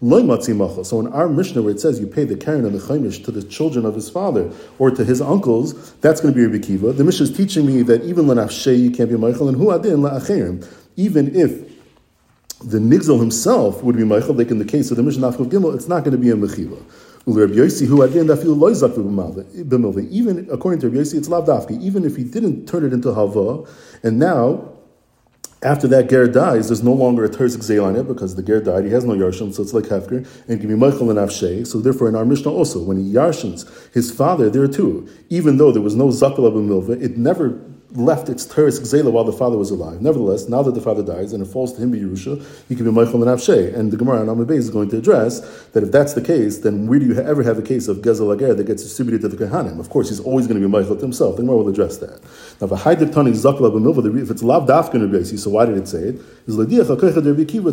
so 0.00 1.00
in 1.00 1.06
our 1.06 1.28
Mishnah 1.28 1.62
where 1.62 1.72
it 1.72 1.80
says 1.80 1.98
you 1.98 2.06
pay 2.06 2.24
the 2.24 2.36
Karen 2.36 2.66
and 2.66 2.74
the 2.74 2.78
Chaimish 2.78 3.24
to 3.24 3.30
the 3.30 3.42
children 3.42 3.86
of 3.86 3.94
his 3.94 4.10
father 4.10 4.52
or 4.78 4.90
to 4.90 5.04
his 5.04 5.22
uncles, 5.22 5.94
that's 5.94 6.20
going 6.20 6.34
to 6.34 6.38
be 6.38 6.44
Rabbi 6.44 6.66
Kiva. 6.66 6.92
The 6.92 7.04
Mishnah 7.04 7.24
is 7.24 7.36
teaching 7.36 7.64
me 7.64 7.82
that 7.82 8.04
even 8.04 8.26
Lanafshei 8.26 8.78
you 8.78 8.90
can't 8.90 9.08
be 9.08 9.16
Michael 9.16 9.48
and 9.48 9.56
Hu 9.56 9.70
Adin 9.70 10.00
La'acherim. 10.00 10.68
Even 10.96 11.34
if 11.34 11.73
the 12.60 12.78
Nigzel 12.78 13.18
himself 13.18 13.82
would 13.82 13.96
be 13.96 14.04
Michael, 14.04 14.34
like 14.34 14.50
in 14.50 14.58
the 14.58 14.64
case 14.64 14.90
of 14.90 14.96
the 14.96 15.02
Mishnah 15.02 15.28
of 15.28 15.36
Gimel, 15.36 15.74
it's 15.74 15.88
not 15.88 16.04
going 16.04 16.12
to 16.12 16.18
be 16.18 16.30
a 16.30 16.34
Mechiva. 16.34 16.82
Even 20.10 20.48
according 20.50 20.80
to 20.80 20.88
Rabbi 20.88 21.00
Yossi, 21.00 21.16
it's 21.16 21.28
lavdafki. 21.28 21.80
Even 21.80 22.04
if 22.04 22.16
he 22.16 22.24
didn't 22.24 22.66
turn 22.66 22.84
it 22.84 22.92
into 22.92 23.14
hava, 23.14 23.64
and 24.02 24.18
now 24.18 24.74
after 25.62 25.88
that 25.88 26.10
ger 26.10 26.28
dies, 26.28 26.68
there's 26.68 26.82
no 26.82 26.92
longer 26.92 27.24
a 27.24 27.28
terzik 27.30 27.62
zeil 27.62 27.86
on 27.86 27.96
it 27.96 28.06
because 28.06 28.34
the 28.36 28.42
ger 28.42 28.60
died. 28.60 28.84
He 28.84 28.90
has 28.90 29.04
no 29.04 29.14
yarshim, 29.14 29.54
so 29.54 29.62
it's 29.62 29.72
like 29.72 29.84
hefker 29.84 30.28
and 30.46 30.60
can 30.60 30.68
be 30.68 30.74
michael 30.74 31.08
and 31.08 31.18
avshay. 31.18 31.66
So 31.66 31.78
therefore, 31.80 32.08
in 32.08 32.14
our 32.14 32.26
mishnah 32.26 32.52
also, 32.52 32.82
when 32.82 32.98
he 32.98 33.10
yarshins 33.14 33.66
his 33.94 34.10
father, 34.10 34.50
there 34.50 34.68
too, 34.68 35.08
even 35.30 35.56
though 35.56 35.72
there 35.72 35.80
was 35.80 35.96
no 35.96 36.08
zakal 36.08 36.44
of 36.46 36.52
milva, 36.52 37.02
it 37.02 37.16
never 37.16 37.58
left 37.94 38.28
its 38.28 38.44
teres 38.44 38.80
gzela 38.80 39.10
while 39.12 39.24
the 39.24 39.32
father 39.32 39.56
was 39.56 39.70
alive. 39.70 40.02
Nevertheless, 40.02 40.48
now 40.48 40.62
that 40.62 40.74
the 40.74 40.80
father 40.80 41.02
dies 41.02 41.32
and 41.32 41.42
it 41.42 41.46
falls 41.46 41.72
to 41.74 41.80
him 41.80 41.92
be 41.92 42.00
Yerusha, 42.00 42.44
he 42.68 42.74
can 42.74 42.84
be 42.84 42.90
Michael 42.90 43.22
and 43.22 43.38
Avshay. 43.38 43.74
And 43.74 43.92
the 43.92 43.96
Gemara 43.96 44.20
on 44.20 44.28
Amid 44.28 44.50
is 44.50 44.68
going 44.70 44.90
to 44.90 44.98
address 44.98 45.40
that 45.72 45.82
if 45.84 45.92
that's 45.92 46.14
the 46.14 46.22
case, 46.22 46.58
then 46.58 46.88
where 46.88 46.98
do 46.98 47.06
you 47.06 47.14
ever 47.20 47.42
have 47.44 47.58
a 47.58 47.62
case 47.62 47.86
of 47.86 47.98
Gezel 47.98 48.34
Ager 48.34 48.54
that 48.54 48.64
gets 48.66 48.82
distributed 48.82 49.20
to 49.22 49.28
the 49.28 49.36
Kohanim? 49.36 49.78
Of 49.78 49.90
course, 49.90 50.08
he's 50.08 50.20
always 50.20 50.46
going 50.46 50.60
to 50.60 50.66
be 50.66 50.70
Michael 50.70 50.96
to 50.96 51.02
himself. 51.02 51.36
The 51.36 51.42
Gemara 51.42 51.58
will 51.58 51.68
address 51.68 51.98
that. 51.98 52.20
Now, 52.60 52.66
if 52.66 54.30
it's 54.30 54.42
Lav 54.42 54.66
Dafkin 54.66 55.38
so 55.38 55.50
why 55.50 55.66
did 55.66 55.78
it 55.78 55.88
say 55.88 55.98
it? 55.98 56.20
Is 56.46 56.56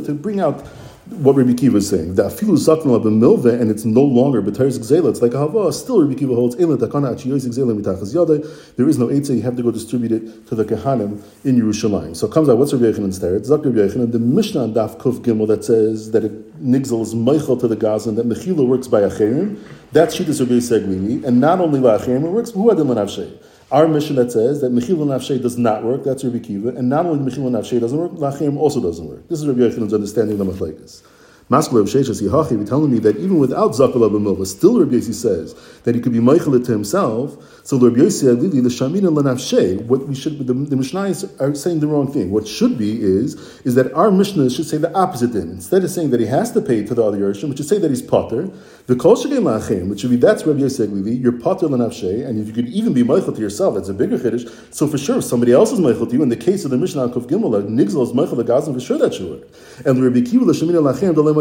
to 0.06 0.14
bring 0.14 0.40
out 0.40 0.66
what 1.12 1.36
Rabbi 1.36 1.54
Kiva 1.54 1.78
is 1.78 1.90
saying. 1.90 2.16
The 2.16 2.24
afilu 2.24 2.58
zaknal 2.58 3.04
b'milve, 3.04 3.60
and 3.60 3.70
it's 3.70 3.84
no 3.84 4.02
longer 4.02 4.42
b'teres 4.42 4.80
gzela. 4.80 5.10
It's 5.10 5.22
like 5.22 5.34
a 5.34 5.40
hava. 5.40 5.72
Still, 5.74 6.02
Rabbi 6.02 6.18
Kiva 6.18 6.34
holds 6.34 6.56
ela 6.56 6.78
takana 6.78 7.14
achiyos 7.14 7.46
gzela 7.46 7.80
mitachas 7.80 8.14
yada. 8.14 8.40
There 8.78 8.88
is 8.88 8.98
no 8.98 9.08
eitzah. 9.08 9.36
You 9.36 9.42
have 9.42 9.58
to 9.58 9.64
go 9.64 9.72
distribute 9.72 10.12
it 10.14 10.48
to 10.48 10.56
the 10.56 10.64
kehanim 10.64 11.22
in 11.44 11.62
Yerushalayim. 11.62 12.16
So 12.16 12.28
it 12.28 12.34
comes 12.34 12.48
out. 12.48 12.58
What's 12.58 12.74
Rabbi 12.74 12.86
Yochanan 12.86 13.06
instead? 13.06 13.46
Zak 13.46 13.66
Rabbi 13.66 13.78
Yochanan. 13.78 14.12
The 14.12 14.20
Mishnah 14.20 14.70
Daf 14.70 14.98
Kuf 14.98 15.20
Gimel 15.20 15.48
that 15.48 15.66
says 15.66 16.12
that 16.12 16.24
it 16.24 16.64
nigzel 16.64 17.02
is 17.02 17.14
meichel 17.14 17.60
to 17.60 17.68
the 17.68 17.76
Gaza 17.76 18.10
and 18.10 18.18
that 18.18 18.28
mechila 18.28 18.66
works 18.66 18.88
by 18.88 19.02
acherim. 19.02 19.60
That's 19.92 20.18
shittas 20.18 20.40
Rabbi 20.40 20.54
Seglini, 20.54 21.26
and 21.26 21.42
not 21.42 21.60
only 21.60 21.82
by 21.82 21.98
acherim, 21.98 22.24
it 22.24 22.30
works 22.30 22.52
who 22.52 22.72
adim 22.72 22.88
l'navshei. 22.88 23.38
Our 23.72 23.88
mission 23.88 24.18
that 24.18 24.34
says 24.34 24.60
that 24.60 24.74
Mechil 24.74 24.98
Nafshe 24.98 25.42
does 25.42 25.58
not 25.58 25.86
work, 25.86 26.04
that's 26.04 26.26
Rabbi 26.26 26.40
Kiva, 26.40 26.70
and 26.70 26.90
not 26.90 27.06
only 27.06 27.32
Mechil 27.32 27.50
Nafshe 27.50 27.80
doesn't 27.80 27.98
work, 27.98 28.12
Lachim 28.12 28.58
also 28.58 28.82
doesn't 28.82 29.08
work. 29.08 29.30
This 29.30 29.40
is 29.40 29.48
Rabbi 29.48 29.62
Yochanan's 29.62 29.94
understanding 29.94 30.38
of 30.38 30.46
the 30.46 30.52
Machlekes. 30.52 31.04
Maskal 31.52 31.84
Sheshas 31.84 32.22
Yihachi, 32.22 32.52
you're 32.52 32.66
telling 32.66 32.90
me 32.90 33.00
that 33.00 33.18
even 33.18 33.38
without 33.38 33.72
Zakal 33.72 34.10
Abamilva, 34.10 34.48
still 34.48 34.80
Rabbi 34.80 34.94
Yossi 34.94 35.14
says 35.14 35.54
that 35.84 35.94
he 35.94 36.00
could 36.00 36.14
be 36.14 36.20
Meichel 36.20 36.66
to 36.66 36.72
himself. 36.72 37.36
So 37.68 37.78
Rabbi 37.78 37.98
Yossi 37.98 38.34
Alili, 38.34 38.64
the 38.64 38.70
Shamin 38.70 39.06
and 39.06 39.18
Lanafshe, 39.18 39.84
what 39.86 40.08
we 40.08 40.16
should, 40.16 40.40
the, 40.48 40.54
the 40.54 40.78
Mishnayos 40.78 41.42
are 41.42 41.54
saying 41.54 41.82
the 41.82 41.88
wrong 41.88 42.10
thing. 42.10 42.32
What 42.32 42.48
should 42.48 42.78
be 42.78 43.02
is, 43.04 43.36
is 43.66 43.76
that 43.76 43.92
our 43.92 44.12
Mishnah 44.12 44.50
should 44.50 44.66
say 44.66 44.78
the 44.78 44.98
opposite 44.98 45.32
thing. 45.32 45.50
Instead 45.50 45.84
of 45.84 45.92
saying 45.92 46.12
that 46.12 46.22
he 46.22 46.26
has 46.26 46.54
to 46.54 46.62
pay 46.62 46.86
to 46.86 46.96
the 46.96 47.04
other 47.04 47.18
Yerushin, 47.18 47.50
which 47.50 47.58
should 47.58 47.68
say 47.68 47.80
that 47.80 47.90
he's 47.90 48.02
Potter, 48.02 48.50
the 48.88 48.96
Kol 48.96 49.18
Shegei 49.18 49.42
Lachem, 49.42 49.90
which 49.90 50.00
should 50.00 50.10
be, 50.10 50.16
that's 50.16 50.46
Rabbi 50.46 50.62
Yossi 50.62 50.88
Alili, 50.88 51.22
you're 51.22 51.34
Potter 51.34 51.68
Lanafshe, 51.68 52.26
and 52.26 52.40
if 52.40 52.48
you 52.48 52.54
could 52.54 52.70
even 52.70 52.94
be 52.94 53.04
Meichel 53.04 53.36
to 53.36 53.42
yourself, 53.42 53.76
that's 53.76 53.90
a 53.90 53.94
bigger 53.94 54.18
Kiddush. 54.18 54.46
So 54.70 54.88
for 54.88 54.98
sure, 54.98 55.18
if 55.18 55.26
somebody 55.26 55.52
else 55.52 55.74
is 55.74 55.82
Meichel 55.82 56.08
to 56.10 56.16
you, 56.16 56.24
in 56.24 56.30
the 56.30 56.38
case 56.38 56.64
of 56.64 56.72
the 56.72 56.78
Mishnah 56.78 57.10
Kuf 57.10 57.28
Gimel, 57.28 57.68
Nigzel 57.68 58.04
is 58.04 58.14
Meichel 58.14 58.38
the 58.38 58.46
Gazan, 58.46 58.74
for 58.74 58.80
sure 58.80 58.98
that 58.98 59.20
work. 59.20 59.50
And 59.86 60.02
Rabbi 60.02 60.22
Kiva, 60.22 60.46
the 60.46 60.54
Shamin 60.54 60.76
Lachem, 60.82 61.14
the 61.14 61.41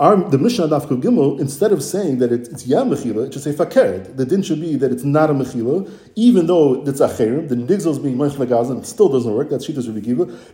Our, 0.00 0.16
the 0.28 0.38
Mishnah 0.38 0.68
Daf 0.68 0.86
Gimel, 0.88 1.38
instead 1.40 1.72
of 1.72 1.82
saying 1.82 2.18
that 2.18 2.32
it, 2.32 2.48
it's 2.48 2.66
Yam 2.66 2.90
Mechila, 2.90 3.26
it 3.26 3.32
should 3.32 3.42
say 3.42 3.52
Fakeret. 3.52 4.16
The 4.16 4.26
din 4.26 4.42
should 4.42 4.60
be 4.60 4.76
that 4.76 4.90
it's 4.90 5.04
not 5.04 5.30
a 5.30 5.34
Mechila, 5.34 5.90
even 6.16 6.46
though 6.46 6.84
it's 6.86 7.00
a 7.00 7.08
Cherim, 7.08 7.48
the 7.48 7.56
Nigzel 7.56 7.92
is 7.92 7.98
being 7.98 8.16
Meichel 8.16 8.48
Gazan, 8.48 8.78
it 8.78 8.86
still 8.86 9.08
doesn't 9.08 9.32
work. 9.32 9.50
That's 9.50 9.66
Shita's 9.66 9.88
Rabbi. 9.88 10.00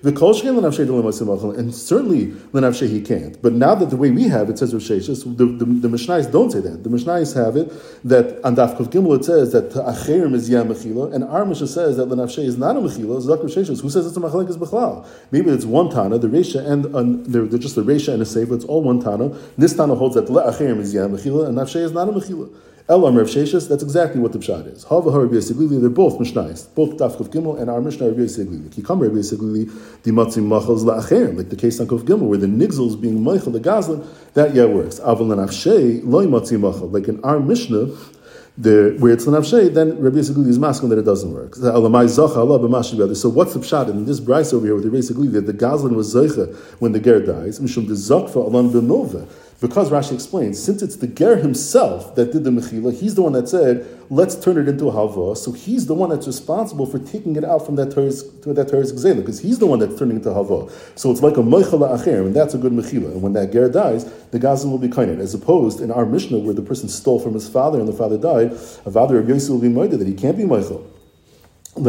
The 0.03 0.13
Kol 0.13 0.35
Shegei 0.35 0.55
Lenavshei 0.55 0.87
the 0.87 0.93
Lematzimachel, 0.93 1.59
and 1.59 1.75
certainly 1.75 2.27
Lenavshei 2.53 2.89
he 2.89 3.01
can't. 3.01 3.41
But 3.41 3.55
now 3.55 3.75
that 3.75 3.91
the 3.91 3.97
way 3.97 4.11
we 4.11 4.25
have 4.29 4.51
it 4.51 4.59
says 4.59 4.73
Rav 4.73 4.83
the, 4.83 5.45
the, 5.45 5.65
the 5.65 6.29
don't 6.31 6.51
say 6.51 6.61
that. 6.61 6.85
The 6.85 6.91
Mishnayos 6.91 7.35
have 7.35 7.57
it 7.57 7.73
that 8.05 8.45
on 8.45 8.57
Daf 8.57 8.77
Gimel 8.77 9.19
it 9.19 9.25
says 9.25 9.53
that 9.53 9.71
Acherim 9.71 10.35
is 10.35 10.49
Yam 10.49 10.69
Mechila, 10.69 11.13
and 11.15 11.25
our 11.25 11.45
Mishnah 11.45 11.67
says 11.67 11.97
that 11.97 12.09
Lenavshei 12.09 12.45
is 12.45 12.57
not 12.57 12.77
a 12.77 12.81
Mechila, 12.81 13.21
Zak 13.21 13.39
Rav 13.41 13.51
Sheshis. 13.51 13.81
Who 13.81 13.91
says 13.91 14.07
it's 14.07 14.17
a 14.17 14.21
Machalek 14.21 14.49
is 14.49 14.57
Bechlal? 14.57 15.07
Maybe 15.31 15.51
it's 15.51 15.65
one 15.65 15.91
Tana, 15.91 16.19
the 16.19 16.29
Resha 16.29 16.67
and 16.67 16.87
uh, 16.95 17.03
they're, 17.31 17.47
they're 17.47 17.59
just 17.59 17.75
the 17.75 17.83
Resha 17.83 18.13
and 18.13 18.23
a 18.23 18.27
Sefer, 18.41 18.55
it's 18.55 18.65
all 18.65 18.83
one 18.83 19.01
Tana. 19.01 19.29
This 19.59 19.77
Tana 19.77 19.95
holds 19.95 20.15
that 20.15 20.27
Le'acherim 20.27 20.79
is 20.79 20.95
Yam 20.95 21.13
Mechila, 21.13 21.49
and 21.49 21.59
Nafshei 21.59 21.83
is 21.83 21.93
not 21.93 22.09
a 22.09 22.13
Mechila. 22.13 22.51
Elam 22.89 23.17
Rav 23.17 23.33
that's 23.33 23.83
exactly 23.85 24.21
what 24.21 24.33
the 24.33 24.41
Pshat 24.41 24.67
is. 24.67 24.83
Hava 24.83 25.11
Rabbi 25.11 25.35
Yisiglili, 25.35 25.81
they're 25.81 25.89
both 25.89 26.19
Mishnais, 26.19 26.75
both 26.75 26.97
Daf 26.97 27.17
Kuf 27.17 27.29
Gimel 27.29 27.61
and 27.61 27.71
our 27.71 27.81
Mishnah 27.81 28.09
Rabbi 28.09 28.23
Yisiglili. 28.23 28.69
Kikam 28.75 29.01
Rabbi 29.01 29.15
Yisiglili, 29.15 30.03
the 30.03 30.11
Matzim 30.11 30.49
Machals 30.49 30.83
La'acherim, 30.83 31.37
like 31.37 31.51
the 31.51 31.57
case 31.57 31.79
on 31.79 31.87
Kuf 31.87 32.01
Gimel, 32.01 32.27
where 32.27 32.39
the 32.39 32.49
Nigzel 32.49 32.89
is 32.89 32.97
being 32.97 33.21
Meichel, 33.21 33.53
the 33.53 33.61
Gazlan, 33.61 34.05
that 34.35 34.57
yeah 34.57 34.65
works. 34.65 34.99
Aval 34.99 35.31
and 35.33 35.49
Afshei, 35.49 36.01
Loi 36.05 36.25
Matzim 36.25 36.63
Machal, 36.63 36.89
like 36.89 37.07
in 37.07 37.23
our 37.23 37.39
Mishnah, 37.39 37.87
the, 38.61 38.97
where 38.99 39.13
it's 39.13 39.25
Lanavshay, 39.25 39.73
then 39.73 39.99
Rabbi 39.99 40.19
Yisrael 40.19 40.47
is 40.47 40.59
masculine 40.59 40.91
that 40.91 40.99
it 40.99 41.05
doesn't 41.07 41.33
work. 41.33 41.55
So 41.55 41.73
what's 43.31 43.55
the 43.55 43.61
pshat 43.61 43.89
in 43.89 44.05
this 44.05 44.21
bryce 44.21 44.53
over 44.53 44.67
here 44.67 44.75
with 44.75 44.85
the 44.85 44.91
Rabbi 44.91 45.01
Yisrael 45.01 45.33
that 45.33 45.47
the 45.47 45.55
Gazlan 45.55 45.95
was 45.95 46.15
Zeicha 46.15 46.55
when 46.79 46.93
the 46.93 47.01
Ger 47.01 47.25
dies? 47.25 47.59
Because 49.61 49.91
Rashi 49.91 50.15
explains, 50.15 50.59
since 50.59 50.81
it's 50.81 50.97
the 50.97 51.07
Ger 51.07 51.37
himself 51.37 52.15
that 52.15 52.33
did 52.33 52.45
the 52.45 52.51
Mechila, 52.51 52.99
he's 52.99 53.15
the 53.15 53.21
one 53.21 53.35
that 53.35 53.47
said, 53.47 53.87
let's 54.09 54.35
turn 54.35 54.57
it 54.57 54.67
into 54.67 54.89
a 54.89 54.93
Halva. 54.93 55.37
So 55.37 55.53
he's 55.53 55.85
the 55.85 55.93
one 55.93 56.09
that's 56.09 56.27
responsible 56.27 56.87
for 56.87 56.99
taking 56.99 57.37
it 57.37 57.45
out 57.45 57.67
from 57.67 57.77
that 57.77 57.93
Torah's 57.93 58.25
Gzela, 58.25 59.17
because 59.17 59.41
he's 59.41 59.59
the 59.59 59.67
one 59.67 59.79
that's 59.79 59.99
turning 59.99 60.17
it 60.17 60.21
into 60.21 60.31
Halva. 60.31 60.71
So 60.99 61.11
it's 61.11 61.21
like 61.21 61.37
a 61.37 61.43
Mechala 61.43 61.95
Acher, 61.95 62.25
and 62.25 62.35
that's 62.35 62.55
a 62.55 62.59
good 62.59 62.73
Mechila. 62.73 63.13
And 63.13 63.21
when 63.21 63.35
that 63.35 63.53
Ger 63.53 63.69
dies, 63.69 64.11
the 64.31 64.39
Gazan 64.39 64.71
will 64.71 64.79
be 64.79 64.89
kained. 64.89 65.21
As 65.21 65.35
opposed 65.35 65.81
in 65.83 65.91
our 65.91 66.07
Mishnah, 66.07 66.39
where 66.39 66.55
the 66.55 66.63
person 66.63 66.89
stole 66.89 67.21
from 67.21 67.35
his 67.35 67.47
father 67.47 67.79
and 67.79 67.87
the 67.87 67.93
father 67.93 68.17
died, 68.17 68.53
a 68.53 68.91
father 68.91 69.19
of 69.19 69.29
Yosef 69.29 69.51
will 69.51 69.59
be 69.59 69.69
moided 69.69 69.99
that 69.99 70.09
he 70.09 70.15
can't 70.15 70.39
be 70.39 70.45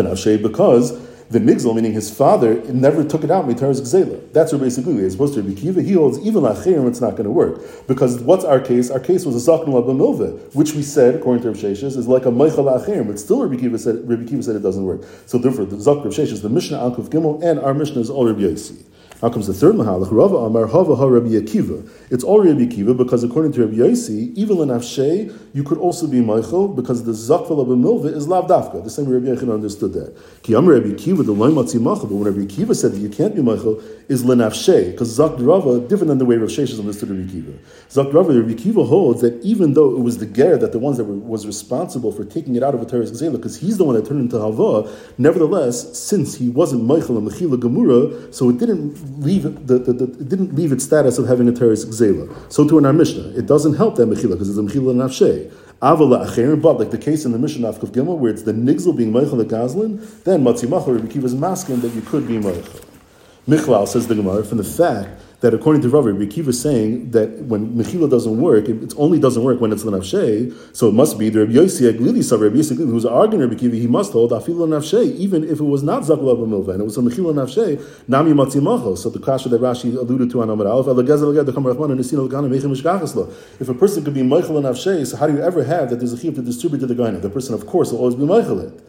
Ashay, 0.06 0.42
because 0.42 0.92
the 1.32 1.40
Migzal, 1.40 1.74
meaning 1.74 1.94
his 1.94 2.14
father, 2.14 2.62
never 2.74 3.06
took 3.06 3.24
it 3.24 3.32
out 3.32 3.48
Mitaras 3.48 3.80
Gzela. 3.80 4.22
That's 4.34 4.52
what 4.52 4.60
basically 4.60 5.04
as 5.06 5.16
opposed 5.16 5.34
to 5.36 5.54
Kiva, 5.54 5.82
he 5.82 5.94
holds 5.94 6.20
even 6.20 6.44
Lacherim, 6.44 6.88
it's 6.90 7.00
not 7.00 7.12
going 7.12 7.24
to 7.24 7.32
work. 7.32 7.62
Because 7.88 8.20
what's 8.20 8.44
our 8.44 8.60
case? 8.60 8.90
Our 8.92 9.00
case 9.00 9.26
was 9.26 9.36
a 9.48 9.52
Zakon 9.52 9.68
Labamilva, 9.68 10.54
which 10.54 10.74
we 10.74 10.84
said, 10.84 11.16
according 11.16 11.44
to 11.44 11.50
Rav 11.50 11.58
Sheshes, 11.58 11.96
is 11.96 12.08
like 12.08 12.26
a 12.26 12.32
Meichel 12.32 12.66
Lacherim, 12.66 13.08
but 13.08 13.18
still 13.18 13.42
Rabbi 13.42 13.62
Kiva 13.62 13.80
said, 13.80 14.08
Rabbi 14.08 14.26
Kiva 14.26 14.44
said 14.44 14.58
it 14.58 14.62
doesn't 14.64 14.84
work. 14.84 15.04
So 15.26 15.38
therefore, 15.38 15.66
the 15.66 15.78
Zakon 15.78 16.04
Rav 16.04 16.14
Sheshes, 16.14 16.42
the 16.42 16.50
Mishnah 16.50 16.78
Ankuf 16.78 17.10
Gimel, 17.10 17.42
and 17.42 17.60
our 17.60 17.74
Mishnah 17.74 18.02
is 18.02 18.10
all 18.10 18.26
Rabbi 18.26 18.42
Yossi. 18.42 18.84
Now 19.22 19.30
comes 19.30 19.46
the 19.46 19.54
third 19.54 19.76
mahalach. 19.76 20.12
Rava 20.12 20.36
Amar 20.36 20.66
Hava 20.66 20.96
Ha 20.96 21.06
Rabbi 21.06 21.30
Akiva. 21.30 21.88
It's 22.10 22.24
all 22.24 22.44
Rabbi 22.44 22.62
Akiva 22.62 22.98
because 22.98 23.24
according 23.24 23.52
to 23.52 23.62
Rabbi 23.62 23.76
Yossi, 23.76 24.34
even 24.36 24.58
in 24.58 24.70
Afshei, 24.70 25.32
you 25.54 25.64
could 25.64 25.78
also 25.78 26.08
be 26.08 26.22
Michael 26.22 26.68
because 26.68 27.04
the 27.04 27.12
zakval 27.12 27.62
of 27.62 27.68
milva 27.68 28.06
is 28.06 28.28
lav 28.28 28.48
dafka. 28.48 28.84
The 28.84 28.90
same 28.90 29.08
Rabbi 29.08 29.28
Yechon 29.28 29.54
understood 29.54 29.94
that. 29.94 30.18
Ki 30.42 30.56
Amar 30.56 30.74
Rabbi 30.74 30.88
Akiva, 30.88 31.24
the 31.24 31.34
loy 31.34 31.50
matzi 31.50 31.80
machal. 31.80 32.08
But 32.10 32.16
when 32.16 32.34
Rabbi 32.34 32.52
Akiva 32.52 32.76
said 32.76 32.94
that 32.94 32.98
you 32.98 33.10
can't 33.10 33.36
be 33.36 33.44
Michael, 33.44 33.80
is 34.10 34.24
lenafshei 34.24 34.92
because 34.92 35.10
zak 35.10 35.34
Rava 35.38 35.80
different 35.82 36.08
than 36.08 36.18
the 36.18 36.26
way 36.26 36.38
Rav 36.38 36.50
Sheshes 36.50 36.80
understood 36.80 37.12
Rabbi 37.12 37.22
Akiva. 37.22 37.60
Zak 37.92 38.12
Rava, 38.12 38.34
Rabbi 38.34 38.54
Akiva 38.54 38.88
holds 38.88 39.22
that 39.22 39.40
even 39.44 39.76
though 39.76 39.96
it 39.96 40.00
was 40.00 40.18
the 40.18 40.26
ger 40.26 40.58
that 40.58 40.72
the 40.72 40.80
ones 40.80 40.98
that 40.98 41.04
were, 41.04 41.14
was 41.14 41.46
responsible 41.46 42.12
for 42.12 42.26
taking 42.26 42.56
it 42.56 42.64
out 42.64 42.74
of 42.74 42.82
a 42.82 42.86
terrorist 42.86 43.14
gzela, 43.14 43.34
because 43.34 43.60
he's 43.60 43.78
the 43.78 43.84
one 43.84 43.96
that 43.96 44.08
turned 44.08 44.22
into 44.22 44.40
hava. 44.40 44.92
Nevertheless, 45.20 45.96
since 45.96 46.34
he 46.36 46.50
wasn't 46.50 46.84
Michael 46.84 47.20
and 47.20 47.28
Mechila 47.30 47.58
Gemura, 47.58 48.34
so 48.34 48.50
it 48.50 48.58
didn't 48.58 49.11
leave 49.20 49.44
the, 49.68 49.80
the, 49.80 49.94
the, 49.94 50.04
it 50.06 50.30
didn't 50.30 50.54
leave 50.56 50.72
its 50.72 50.84
status 50.84 51.18
of 51.18 51.28
having 51.28 51.48
a 51.48 51.52
terrorist 51.52 51.90
gzela. 51.90 52.52
So 52.52 52.68
too 52.68 52.78
in 52.78 52.86
our 52.86 52.94
Mishnah, 52.94 53.38
it 53.38 53.46
doesn't 53.46 53.76
help 53.76 53.96
that 53.96 54.08
Mechila 54.08 54.32
because 54.32 54.50
it's 54.50 54.58
a 54.58 54.62
Mechila 54.62 54.94
nafshei. 54.96 55.52
Avala 55.82 56.28
acherim, 56.28 56.62
but 56.62 56.78
like 56.78 56.92
the 56.92 56.98
case 56.98 57.26
in 57.26 57.32
the 57.32 57.40
Mishnah 57.40 57.68
of 57.68 57.80
Gimel, 57.80 58.18
where 58.18 58.32
it's 58.32 58.44
the 58.44 58.54
nigzel 58.54 58.94
being 58.94 59.12
Michael 59.12 59.38
the 59.38 59.46
Gazlin, 59.46 60.24
then 60.24 60.44
Matzimachar 60.44 60.96
Rabbi 60.96 61.12
Kiva 61.12 61.26
is 61.26 61.34
masking 61.34 61.80
that 61.82 61.90
you 61.94 62.02
could 62.02 62.28
be 62.28 62.38
Michael. 62.38 62.82
Michlal 63.48 63.88
says 63.88 64.08
the 64.08 64.14
Gemara 64.14 64.44
from 64.44 64.60
the 64.60 64.64
fact 64.64 65.10
that 65.42 65.54
according 65.56 65.82
to 65.82 65.90
Rabbi 65.90 66.24
is 66.24 66.62
saying 66.62 67.12
that 67.12 67.30
when 67.40 67.76
Mechila 67.76 68.10
doesn't 68.10 68.40
work, 68.40 68.70
it 68.70 68.94
only 68.96 69.20
doesn't 69.20 69.44
work 69.44 69.60
when 69.60 69.72
it's 69.72 69.84
Lanavshe, 69.84 70.54
so 70.76 70.88
it 70.88 70.94
must 70.94 71.18
be 71.18 71.30
the 71.30 71.40
Rabbi 71.40 71.54
Yossi 71.54 71.92
Aglili 71.92 72.24
saw 72.24 72.38
Rabbi 72.38 72.58
Yossi 72.58 72.78
who's 72.78 73.06
arguing 73.08 73.42
Rabbi 73.42 73.60
Kiva, 73.60 73.76
he 73.76 73.88
must 73.88 74.14
hold 74.14 74.32
Afilu 74.32 74.68
Navshe, 74.68 75.16
even 75.16 75.44
if 75.44 75.60
it 75.60 75.64
was 75.64 75.82
not 75.82 76.04
Zakla 76.04 76.38
Milva, 76.38 76.70
and 76.74 76.82
it 76.82 76.84
was 76.84 76.96
a 76.98 77.02
Mechila 77.02 77.34
Navshe, 77.34 77.82
Nami 78.08 78.34
Matzimacho. 78.34 78.96
So 78.96 79.10
the 79.10 79.20
kasha 79.20 79.50
that 79.50 79.62
Rashi 79.62 79.98
alluded 79.98 80.30
to 80.30 80.44
on 80.44 80.50
Amar 80.52 80.68
Aleph, 80.68 80.88
if 83.60 83.70
a 83.70 83.74
person 83.74 84.04
could 84.04 84.14
be 84.14 84.22
Meichel 84.22 84.62
Navshe, 84.62 85.08
so 85.08 85.18
how 85.18 85.26
do 85.26 85.34
you 85.34 85.42
ever 85.42 85.64
have 85.64 85.90
that 85.90 85.96
there's 85.96 86.14
a 86.14 86.20
chiv 86.20 86.36
to 86.36 86.44
distribute 86.44 86.80
to 86.80 86.86
the 86.86 86.94
guy? 86.94 87.10
The 87.10 87.32
person, 87.32 87.56
of 87.56 87.66
course, 87.66 87.92
will 87.92 88.00
always 88.00 88.14
be 88.16 88.24
Meichel 88.24 88.80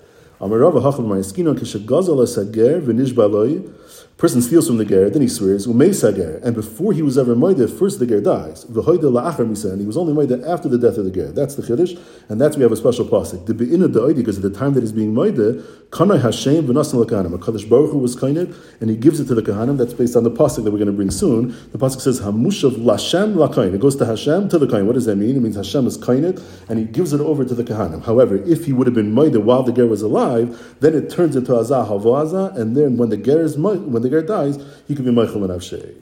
person 4.23 4.41
steals 4.41 4.69
from 4.69 4.77
the 4.77 4.85
ger, 4.85 5.11
then 5.11 5.23
he 5.23 5.27
swears, 5.27 5.67
and 5.67 6.55
before 6.55 6.93
he 6.93 7.03
was 7.03 7.19
ever 7.19 7.35
moida, 7.35 7.69
first 7.79 7.99
the 7.99 8.07
ger 8.07 8.21
dies. 8.21 8.63
And 8.65 9.81
he 9.81 9.87
was 9.87 9.97
only 9.97 10.13
moida 10.13 10.47
after 10.47 10.69
the 10.69 10.79
death 10.79 10.97
of 10.97 11.05
the 11.05 11.11
ger. 11.11 11.33
That's 11.33 11.57
the 11.57 11.63
chiddush, 11.63 12.01
and 12.29 12.41
that's 12.41 12.57
we 12.57 12.63
have 12.63 12.71
a 12.73 12.77
special 12.77 13.05
pasuk. 13.05 13.47
The 13.47 13.55
be'ina 13.55 13.89
da'oidi, 13.89 14.17
because 14.17 14.37
at 14.37 14.43
the 14.43 14.51
time 14.51 14.75
that 14.75 14.83
he's 14.83 14.93
being 14.93 15.13
moida, 15.13 15.61
kanai 15.91 16.21
Hashem 16.21 16.67
v'nasan 16.67 17.01
l'kahanim. 17.01 17.37
HaKadosh 17.39 17.69
Baruch 17.69 17.91
Hu 17.91 17.99
was 17.99 18.15
kained, 18.15 18.55
and 18.81 18.91
he 18.91 18.97
gives 18.97 19.19
it 19.19 19.27
to 19.27 19.35
the 19.35 19.43
kahanim. 19.43 19.77
That's 19.77 19.93
based 19.93 20.15
on 20.17 20.23
the 20.23 20.31
pasuk 20.31 20.63
that 20.65 20.71
we're 20.71 20.79
going 20.79 20.87
to 20.87 20.93
bring 20.93 21.11
soon. 21.11 21.49
The 21.73 21.79
pasuk 21.79 22.01
says, 22.01 22.21
hamushav 22.21 22.77
lashem 22.77 23.35
la'kain. 23.35 23.75
It 23.75 23.81
goes 23.81 23.97
to 23.97 24.07
Hashem, 24.07 24.49
to 24.51 24.59
the 24.59 24.69
kain. 24.69 24.87
What 24.87 24.95
does 24.95 25.07
that 25.07 25.17
mean? 25.17 25.37
It 25.37 25.41
means 25.41 25.57
Hashem 25.57 25.87
is 25.87 25.97
kained, 25.97 26.41
and 26.69 26.79
he 26.79 26.85
gives 26.85 27.13
it 27.13 27.21
over 27.21 27.45
to 27.45 27.55
the 27.55 27.65
kahanim. 27.65 28.05
However, 28.05 28.37
if 28.37 28.67
he 28.67 28.73
would 28.73 28.87
have 28.87 28.95
been 28.95 29.13
moida 29.13 29.43
while 29.43 29.65
the 29.65 29.73
ger 29.73 29.89
was 29.89 30.03
alive, 30.03 30.32
then 30.81 30.95
it 30.95 31.11
turns 31.11 31.37
into 31.37 31.53
azah 31.53 31.87
havoazah, 31.89 32.57
and 32.57 32.77
then 32.77 32.97
when 32.97 33.11
the 33.11 33.17
ger 33.17 33.43
is 33.43 33.57
when 33.57 34.03
the 34.03 34.11
ger 34.11 34.23
dies, 34.23 34.59
he 34.89 34.95
could 34.95 35.05
be 35.05 35.11
Michael 35.11 35.45
and 35.45 35.53
Avshei. 35.53 35.95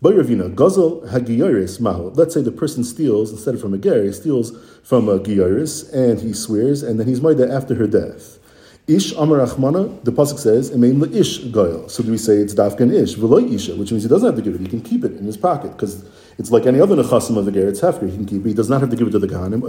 By 0.00 0.10
Ravina, 0.12 0.54
Gazel 0.54 1.08
Hagiyaris 1.08 1.80
Mahu. 1.80 2.10
Let's 2.10 2.32
say 2.32 2.40
the 2.40 2.52
person 2.52 2.84
steals, 2.84 3.32
instead 3.32 3.54
of 3.54 3.60
from 3.60 3.74
a 3.74 3.78
ger, 3.78 4.04
he 4.04 4.12
steals 4.12 4.52
from 4.84 5.08
a 5.08 5.18
Giyaris, 5.18 5.92
and 5.92 6.20
he 6.20 6.32
swears, 6.32 6.84
and 6.84 7.00
then 7.00 7.08
he's 7.08 7.20
Maida 7.20 7.52
after 7.52 7.74
her 7.74 7.86
death. 7.88 8.38
Ish 8.86 9.12
Amar 9.12 9.40
Achmana, 9.40 10.02
the 10.04 10.12
Pasuk 10.12 10.38
says, 10.38 10.70
Emeim 10.70 11.14
Ish 11.14 11.40
Goyal. 11.46 11.90
So 11.90 12.02
do 12.02 12.10
we 12.10 12.16
say 12.16 12.36
it's 12.36 12.54
Dafkan 12.54 12.90
Ish, 12.94 13.16
Veloy 13.16 13.52
Isha, 13.52 13.76
which 13.76 13.90
means 13.90 14.04
he 14.04 14.08
doesn't 14.08 14.24
have 14.24 14.36
to 14.36 14.40
give 14.42 14.54
it, 14.54 14.60
he 14.62 14.68
can 14.68 14.80
keep 14.80 15.04
it 15.04 15.12
in 15.12 15.24
his 15.24 15.36
pocket, 15.36 15.72
because 15.72 16.04
it's 16.38 16.52
like 16.52 16.66
any 16.66 16.80
other 16.80 16.94
nechasim 16.94 17.36
of 17.36 17.46
the 17.46 17.50
ger, 17.52 17.66
it's 17.68 17.80
hefker, 17.80 18.08
he 18.08 18.16
can 18.16 18.24
keep 18.24 18.46
he 18.46 18.54
does 18.54 18.70
not 18.70 18.80
have 18.80 18.90
to 18.90 18.96
give 18.96 19.08
it 19.08 19.10
to 19.10 19.18
the 19.18 19.26
kahanim. 19.26 19.60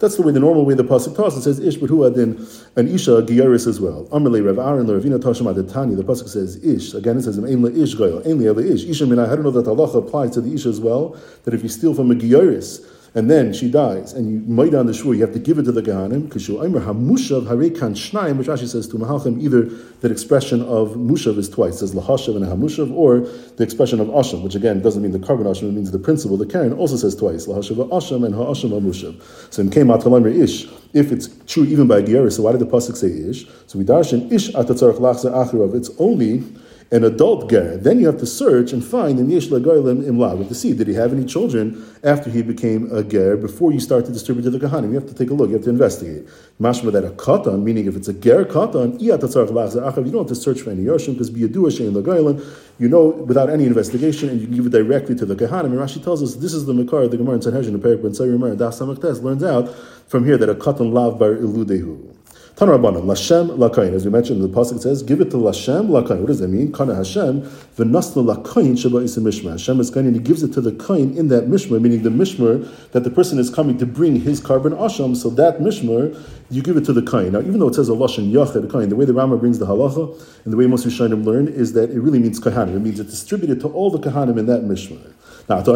That's 0.00 0.16
the 0.16 0.22
way, 0.22 0.32
the 0.32 0.40
normal 0.40 0.64
way 0.64 0.74
the 0.74 0.82
pasuk 0.82 1.16
talks. 1.16 1.36
It 1.36 1.42
says 1.42 1.60
ish, 1.60 1.76
but 1.76 1.88
who 1.88 2.02
adin 2.04 2.44
an 2.74 2.88
isha 2.88 3.22
giyaris 3.22 3.68
as 3.68 3.80
well. 3.80 4.06
Amalei 4.06 4.44
Rav 4.44 4.58
Aaron 4.58 4.86
Ravina 4.86 5.20
Tashim 5.20 5.52
Adatani. 5.52 5.96
The 5.96 6.02
pasuk 6.02 6.28
says 6.28 6.56
ish. 6.64 6.94
Again, 6.94 7.18
it 7.18 7.22
says 7.22 7.38
aim 7.38 7.62
la 7.62 7.70
ish 7.70 7.94
goyal, 7.94 8.26
aim 8.26 8.40
la 8.40 8.60
ish. 8.60 8.84
Isha 8.84 9.06
mina. 9.06 9.24
I 9.24 9.36
don't 9.36 9.44
know 9.44 9.52
that 9.52 9.66
halacha 9.66 10.06
applies 10.06 10.32
to 10.32 10.40
the 10.40 10.52
isha 10.52 10.68
as 10.68 10.80
well. 10.80 11.16
That 11.44 11.54
if 11.54 11.62
you 11.62 11.68
steal 11.68 11.94
from 11.94 12.10
a 12.10 12.14
giyaris 12.14 12.84
and 13.16 13.30
then 13.30 13.52
she 13.52 13.70
dies, 13.70 14.12
and 14.12 14.28
you 14.28 14.52
might 14.52 14.74
on 14.74 14.86
the 14.86 14.92
shul, 14.92 15.14
you 15.14 15.20
have 15.20 15.32
to 15.32 15.38
give 15.38 15.58
it 15.58 15.62
to 15.64 15.72
the 15.72 15.82
Gehanim, 15.82 16.24
because 16.24 16.48
hamushav 16.48 17.46
harekan 17.46 17.94
shnayim, 17.94 18.38
which 18.38 18.48
Rashi 18.48 18.66
says 18.66 18.88
to 18.88 18.96
Mahalchim, 18.96 19.40
either 19.40 19.62
that 20.00 20.10
expression 20.10 20.62
of 20.62 20.94
mushav 20.94 21.38
is 21.38 21.48
twice, 21.48 21.78
says 21.78 21.94
lahashav 21.94 22.34
and 22.34 22.44
hamushav, 22.44 22.92
or 22.92 23.20
the 23.20 23.62
expression 23.62 24.00
of 24.00 24.08
asham, 24.08 24.42
which 24.42 24.56
again 24.56 24.82
doesn't 24.82 25.00
mean 25.00 25.12
the 25.12 25.20
korban 25.20 25.44
asham, 25.44 25.68
it 25.68 25.72
means 25.72 25.92
the 25.92 25.98
principle. 25.98 26.36
The 26.36 26.46
Karen 26.46 26.72
also 26.72 26.96
says 26.96 27.14
twice, 27.14 27.46
lahashav 27.46 27.88
asham 27.90 28.26
and 28.26 28.34
ha'asham 28.34 28.70
hamushav. 28.70 29.22
So 29.52 29.62
in 29.62 29.70
came 29.70 29.86
atalamer 29.86 30.34
ish, 30.34 30.66
if 30.92 31.12
it's 31.12 31.28
true 31.46 31.64
even 31.64 31.86
by 31.86 32.02
Gieris, 32.02 32.32
so 32.32 32.42
why 32.42 32.52
did 32.52 32.60
the 32.60 32.66
pasuk 32.66 32.96
say 32.96 33.12
ish? 33.30 33.46
So 33.68 33.78
we 33.78 33.84
darshan 33.84 34.32
ish 34.32 34.50
atatzarach 34.50 34.98
lachzer 34.98 35.32
achirav. 35.32 35.74
It's 35.76 35.90
only 36.00 36.42
an 36.90 37.02
adult 37.02 37.50
ger, 37.50 37.76
then 37.76 37.98
you 37.98 38.06
have 38.06 38.18
to 38.18 38.26
search 38.26 38.72
and 38.72 38.84
find 38.84 39.18
in 39.18 39.30
yesh 39.30 39.48
lagoyim 39.48 40.04
imla 40.04 40.46
to 40.46 40.54
see 40.54 40.72
did 40.72 40.86
he 40.86 40.94
have 40.94 41.12
any 41.12 41.24
children 41.24 41.84
after 42.02 42.30
he 42.30 42.42
became 42.42 42.90
a 42.92 43.02
ger 43.02 43.36
before 43.36 43.72
you 43.72 43.80
start 43.80 44.04
to 44.04 44.12
distribute 44.12 44.42
to 44.42 44.50
the 44.50 44.58
kahanim. 44.58 44.88
You 44.88 44.94
have 44.94 45.08
to 45.08 45.14
take 45.14 45.30
a 45.30 45.34
look. 45.34 45.48
You 45.48 45.54
have 45.54 45.64
to 45.64 45.70
investigate. 45.70 46.26
Mashma 46.60 46.92
that 46.92 47.04
a 47.04 47.10
katan, 47.10 47.62
meaning 47.62 47.86
if 47.86 47.96
it's 47.96 48.08
a 48.08 48.12
ger 48.12 48.44
katan, 48.44 49.00
you 49.00 49.08
don't 49.08 49.22
have 49.22 50.28
to 50.28 50.34
search 50.34 50.60
for 50.60 50.70
any 50.70 50.84
yoshim 50.84 51.14
because 51.14 51.30
be 51.30 51.44
a 51.44 51.48
shein 51.48 51.92
lagoyim. 51.92 52.44
You 52.78 52.88
know 52.88 53.06
without 53.06 53.50
any 53.50 53.64
investigation, 53.64 54.28
and 54.28 54.40
you 54.40 54.46
give 54.46 54.66
it 54.66 54.72
directly 54.72 55.14
to 55.16 55.26
the 55.26 55.34
kahanim. 55.34 55.66
And 55.66 55.74
Rashi 55.74 56.02
tells 56.02 56.22
us 56.22 56.36
this 56.36 56.52
is 56.52 56.66
the 56.66 56.74
makar 56.74 57.08
the 57.08 57.16
Gemara 57.16 57.36
in 57.36 57.42
Sanhedrin, 57.42 57.72
the 57.72 57.78
Perik 57.78 58.02
Ben 58.02 58.12
Sayyid 58.14 58.40
and 58.40 58.58
Das 58.58 58.80
learns 59.20 59.42
out 59.42 59.74
from 60.06 60.24
here 60.24 60.36
that 60.36 60.48
a 60.48 60.54
katan 60.54 60.92
lav 60.92 61.18
bar 61.18 61.34
iludehu. 61.34 62.14
Tanarabana, 62.56 63.02
Lashem 63.02 63.58
Lakain. 63.58 63.94
As 63.94 64.04
we 64.04 64.12
mentioned, 64.12 64.40
the 64.40 64.48
pasuk 64.48 64.80
says, 64.80 65.02
"Give 65.02 65.20
it 65.20 65.28
to 65.32 65.36
Lashem 65.36 65.88
Lakain." 65.88 66.20
What 66.20 66.28
does 66.28 66.38
that 66.38 66.46
mean? 66.46 66.70
Kana 66.70 66.94
Hashem 66.94 67.42
v'nasla 67.76 68.36
Lakain 68.36 68.78
sheba 68.78 68.98
isim 68.98 69.24
mishmar. 69.24 69.50
Hashem 69.50 69.80
is 69.80 69.90
kain, 69.90 70.06
and 70.06 70.14
He 70.14 70.22
gives 70.22 70.44
it 70.44 70.52
to 70.52 70.60
the 70.60 70.70
kain 70.70 71.16
in 71.16 71.26
that 71.28 71.48
mishmar, 71.48 71.80
meaning 71.80 72.04
the 72.04 72.10
mishmar 72.10 72.64
that 72.92 73.02
the 73.02 73.10
person 73.10 73.40
is 73.40 73.50
coming 73.50 73.76
to 73.78 73.86
bring 73.86 74.20
his 74.20 74.40
korban 74.40 74.70
asham. 74.78 75.16
So 75.16 75.30
that 75.30 75.58
mishmar, 75.58 76.16
you 76.48 76.62
give 76.62 76.76
it 76.76 76.84
to 76.84 76.92
the 76.92 77.02
kain. 77.02 77.32
Now, 77.32 77.40
even 77.40 77.58
though 77.58 77.66
it 77.66 77.74
says 77.74 77.88
a 77.88 77.92
lashon 77.92 78.30
yached 78.30 78.70
kain, 78.70 78.88
the 78.88 78.94
way 78.94 79.04
the 79.04 79.14
Rama 79.14 79.36
brings 79.36 79.58
the 79.58 79.66
halacha 79.66 80.16
and 80.44 80.52
the 80.52 80.56
way 80.56 80.68
most 80.68 80.86
Rishonim 80.86 81.24
learn 81.24 81.48
is 81.48 81.72
that 81.72 81.90
it 81.90 81.98
really 81.98 82.20
means 82.20 82.38
kahanim. 82.38 82.76
It 82.76 82.82
means 82.82 83.00
it's 83.00 83.10
distributed 83.10 83.58
to 83.62 83.68
all 83.68 83.90
the 83.90 83.98
kahanim 83.98 84.38
in 84.38 84.46
that 84.46 84.62
mishmar. 84.62 85.10
You 85.46 85.56
must 85.56 85.72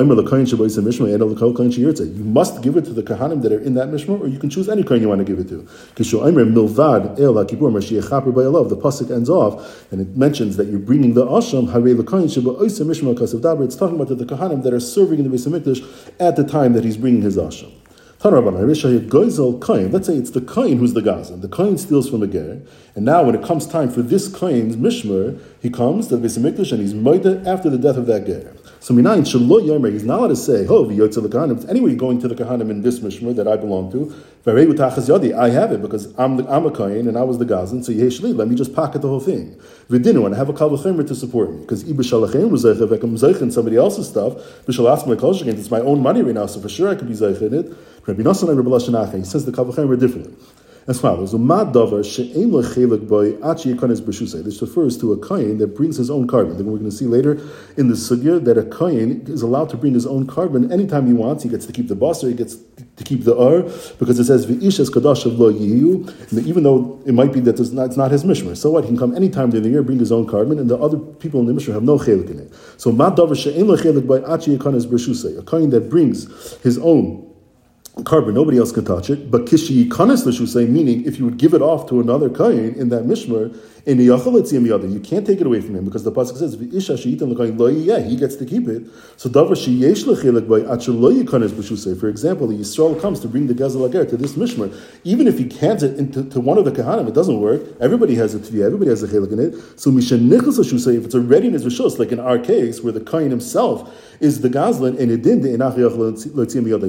give 2.62 2.76
it 2.78 2.84
to 2.86 2.92
the 2.94 3.02
kahanim 3.02 3.42
that 3.42 3.52
are 3.52 3.60
in 3.60 3.74
that 3.74 3.88
mishmar, 3.88 4.18
or 4.18 4.26
you 4.26 4.38
can 4.38 4.48
choose 4.48 4.66
any 4.66 4.82
kain 4.82 5.02
you 5.02 5.08
want 5.10 5.18
to 5.18 5.24
give 5.26 5.38
it 5.38 5.48
to. 5.48 5.56
The 5.94 6.04
pasuk 8.76 9.10
ends 9.10 9.28
off, 9.28 9.92
and 9.92 10.00
it 10.00 10.16
mentions 10.16 10.56
that 10.56 10.68
you're 10.68 10.78
bringing 10.78 11.12
the 11.12 11.26
asham 11.26 11.68
It's 13.64 13.76
talking 13.76 14.00
about 14.00 14.08
the 14.08 14.24
kahanim 14.24 14.62
that 14.62 14.72
are 14.72 14.80
serving 14.80 15.18
in 15.18 15.30
the 15.30 15.36
Beis 15.36 15.46
Hamikdash 15.46 16.12
at 16.18 16.36
the 16.36 16.44
time 16.44 16.72
that 16.72 16.84
he's 16.84 16.96
bringing 16.96 17.20
his 17.20 17.36
asham. 17.36 17.70
Let's 18.20 20.06
say 20.08 20.14
it's 20.14 20.30
the 20.30 20.40
kain 20.40 20.78
who's 20.78 20.92
the 20.92 21.02
gazan. 21.02 21.40
The 21.40 21.48
kain 21.48 21.78
steals 21.78 22.10
from 22.10 22.24
a 22.24 22.26
ger, 22.26 22.60
and 22.96 23.04
now 23.04 23.22
when 23.22 23.36
it 23.36 23.44
comes 23.44 23.64
time 23.64 23.90
for 23.90 24.02
this 24.02 24.26
kain's 24.26 24.74
mishmer, 24.74 25.40
he 25.62 25.70
comes 25.70 26.08
to 26.08 26.16
the 26.16 26.26
Beis 26.26 26.72
and 26.72 26.80
he's 26.80 26.94
moida 26.94 27.46
after 27.46 27.70
the 27.70 27.78
death 27.78 27.96
of 27.96 28.06
that 28.06 28.26
ger. 28.26 28.56
So 28.80 28.94
minayin 28.94 29.22
shelo 29.22 29.60
yomer, 29.60 29.92
he's 29.92 30.04
not 30.04 30.18
allowed 30.18 30.28
to 30.28 30.36
say, 30.36 30.66
"Oh, 30.66 30.84
v'yotze 30.84 31.18
lekahanim." 31.18 31.68
Anyway, 31.68 31.94
going 31.94 32.20
to 32.20 32.28
the 32.28 32.34
kahanim 32.34 32.70
in 32.70 32.82
this 32.82 33.00
mishmer 33.00 33.36
that 33.36 33.46
I 33.46 33.56
belong 33.56 33.92
to. 33.92 34.12
I 34.46 35.50
have 35.50 35.72
it 35.72 35.82
because 35.82 36.14
I'm 36.16 36.38
the, 36.38 36.48
I'm 36.48 36.64
a 36.64 36.70
kain 36.70 37.06
and 37.06 37.18
I 37.18 37.22
was 37.22 37.38
the 37.38 37.44
gazan. 37.44 37.84
So 37.84 37.92
yeshli, 37.92 38.34
let 38.34 38.48
me 38.48 38.54
just 38.54 38.74
pocket 38.74 39.02
the 39.02 39.08
whole 39.08 39.20
thing. 39.20 39.60
V'dinu, 39.90 40.24
and 40.26 40.34
I 40.34 40.38
have 40.38 40.48
a 40.48 40.52
kavachemer 40.52 41.06
to 41.06 41.14
support 41.14 41.52
me 41.52 41.60
because 41.60 41.84
iba 41.84 41.96
shalachem 41.96 42.50
was 42.50 42.64
zeicha 42.64 43.52
somebody 43.52 43.76
else's 43.76 44.08
stuff. 44.08 44.34
B'shalas 44.64 45.06
my 45.06 45.50
It's 45.50 45.70
my 45.70 45.80
own 45.80 46.00
money 46.00 46.22
right 46.22 46.34
now, 46.34 46.46
so 46.46 46.60
for 46.60 46.68
sure 46.68 46.88
I 46.88 46.94
could 46.94 47.08
be 47.08 47.14
zeicha 47.14 47.42
in 47.42 47.54
it. 47.54 47.97
Rabbi 48.08 48.22
Nassan 48.22 48.48
and 48.48 48.56
Rabbi 48.56 49.18
He 49.18 49.24
says 49.24 49.44
the 49.44 49.52
kavachemer 49.52 50.00
differently 50.00 50.34
as 50.86 50.98
follows: 50.98 51.32
This 54.44 54.62
refers 54.62 54.98
to 54.98 55.12
a 55.12 55.28
kain 55.28 55.58
that 55.58 55.76
brings 55.76 55.98
his 55.98 56.08
own 56.08 56.26
korban. 56.26 56.56
Then 56.56 56.64
we're 56.64 56.78
going 56.78 56.90
to 56.90 56.96
see 56.96 57.04
later 57.04 57.32
in 57.76 57.88
the 57.88 57.94
sugya 57.94 58.42
that 58.42 58.56
a 58.56 58.64
kain 58.64 59.26
is 59.28 59.42
allowed 59.42 59.68
to 59.68 59.76
bring 59.76 59.92
his 59.92 60.06
own 60.06 60.26
korban 60.26 60.72
anytime 60.72 61.06
he 61.06 61.12
wants. 61.12 61.42
He 61.42 61.50
gets 61.50 61.66
to 61.66 61.72
keep 61.74 61.88
the 61.88 61.94
basar, 61.94 62.30
he 62.30 62.34
gets 62.34 62.56
to 62.96 63.04
keep 63.04 63.24
the 63.24 63.38
ur, 63.38 63.64
because 63.98 64.18
it 64.18 64.24
says 64.24 64.46
v'ishes 64.46 64.88
kadash 64.88 65.26
lo 65.26 65.52
yiyu. 65.52 66.46
Even 66.46 66.62
though 66.62 67.02
it 67.04 67.12
might 67.12 67.34
be 67.34 67.40
that 67.40 67.60
it's 67.60 67.72
not, 67.72 67.88
it's 67.88 67.98
not 67.98 68.10
his 68.10 68.24
mishmer, 68.24 68.56
so 68.56 68.70
what? 68.70 68.84
He 68.84 68.88
can 68.88 68.96
come 68.96 69.14
anytime 69.14 69.50
during 69.50 69.64
the 69.64 69.68
year, 69.68 69.82
bring 69.82 69.98
his 69.98 70.10
own 70.10 70.26
carbon, 70.26 70.58
and 70.58 70.70
the 70.70 70.78
other 70.78 70.96
people 70.96 71.40
in 71.40 71.46
the 71.46 71.52
mishmer 71.52 71.74
have 71.74 71.82
no 71.82 71.98
chelik 71.98 72.30
in 72.30 72.38
it. 72.38 72.54
So 72.78 72.90
mad 72.90 73.16
davar 73.16 73.36
she'en 73.36 73.66
lechelik 73.66 74.06
by 74.06 74.20
achi 74.32 74.56
yekanes 74.56 75.38
a 75.38 75.42
kain 75.42 75.68
that 75.68 75.90
brings 75.90 76.56
his 76.62 76.78
own 76.78 77.27
korban, 78.04 78.34
nobody 78.34 78.58
else 78.58 78.72
can 78.72 78.84
touch 78.84 79.10
it. 79.10 79.30
But 79.30 79.46
kishi 79.46 79.88
kanes 79.88 80.26
l'shusay, 80.26 80.68
meaning 80.68 81.04
if 81.04 81.18
you 81.18 81.24
would 81.24 81.38
give 81.38 81.54
it 81.54 81.62
off 81.62 81.88
to 81.88 82.00
another 82.00 82.28
kain 82.28 82.74
in 82.74 82.88
that 82.90 83.04
mishmer, 83.04 83.56
in 83.86 83.98
the 83.98 84.08
yachal 84.08 84.92
you 84.92 85.00
can't 85.00 85.26
take 85.26 85.40
it 85.40 85.46
away 85.46 85.60
from 85.60 85.76
him 85.76 85.84
because 85.84 86.04
the 86.04 86.12
pasuk 86.12 86.36
says 86.36 86.56
yeah 87.86 87.98
he 88.00 88.16
gets 88.16 88.36
to 88.36 88.44
keep 88.44 88.68
it. 88.68 88.82
So 89.16 89.28
davar 89.28 89.56
by. 90.48 90.58
For 91.98 92.08
example, 92.08 92.46
the 92.46 92.54
Yisrael 92.54 93.00
comes 93.00 93.20
to 93.20 93.28
bring 93.28 93.46
the 93.46 93.54
gezel 93.54 93.88
ager 93.88 94.04
to 94.04 94.16
this 94.16 94.34
mishmer, 94.34 94.74
even 95.04 95.26
if 95.26 95.38
he 95.38 95.48
hands 95.58 95.82
it 95.82 95.98
into 95.98 96.24
to 96.24 96.40
one 96.40 96.58
of 96.58 96.64
the 96.64 96.72
kahanim, 96.72 97.08
it 97.08 97.14
doesn't 97.14 97.40
work. 97.40 97.62
Everybody 97.80 98.14
has 98.16 98.34
a 98.34 98.38
tviyah, 98.38 98.66
everybody 98.66 98.90
has 98.90 99.02
a 99.02 99.08
chilik 99.08 99.32
in 99.32 99.38
it. 99.38 99.80
So 99.80 99.90
if 99.96 101.04
it's 101.04 101.14
a 101.14 101.20
readiness 101.20 101.64
rishus, 101.64 101.98
like 101.98 102.12
in 102.12 102.20
our 102.20 102.38
case 102.38 102.82
where 102.82 102.92
the 102.92 103.00
kain 103.00 103.30
himself 103.30 103.94
is 104.20 104.40
the 104.40 104.48
gazlan 104.48 104.98
and 104.98 105.10
it 105.10 105.22
didn't 105.22 105.44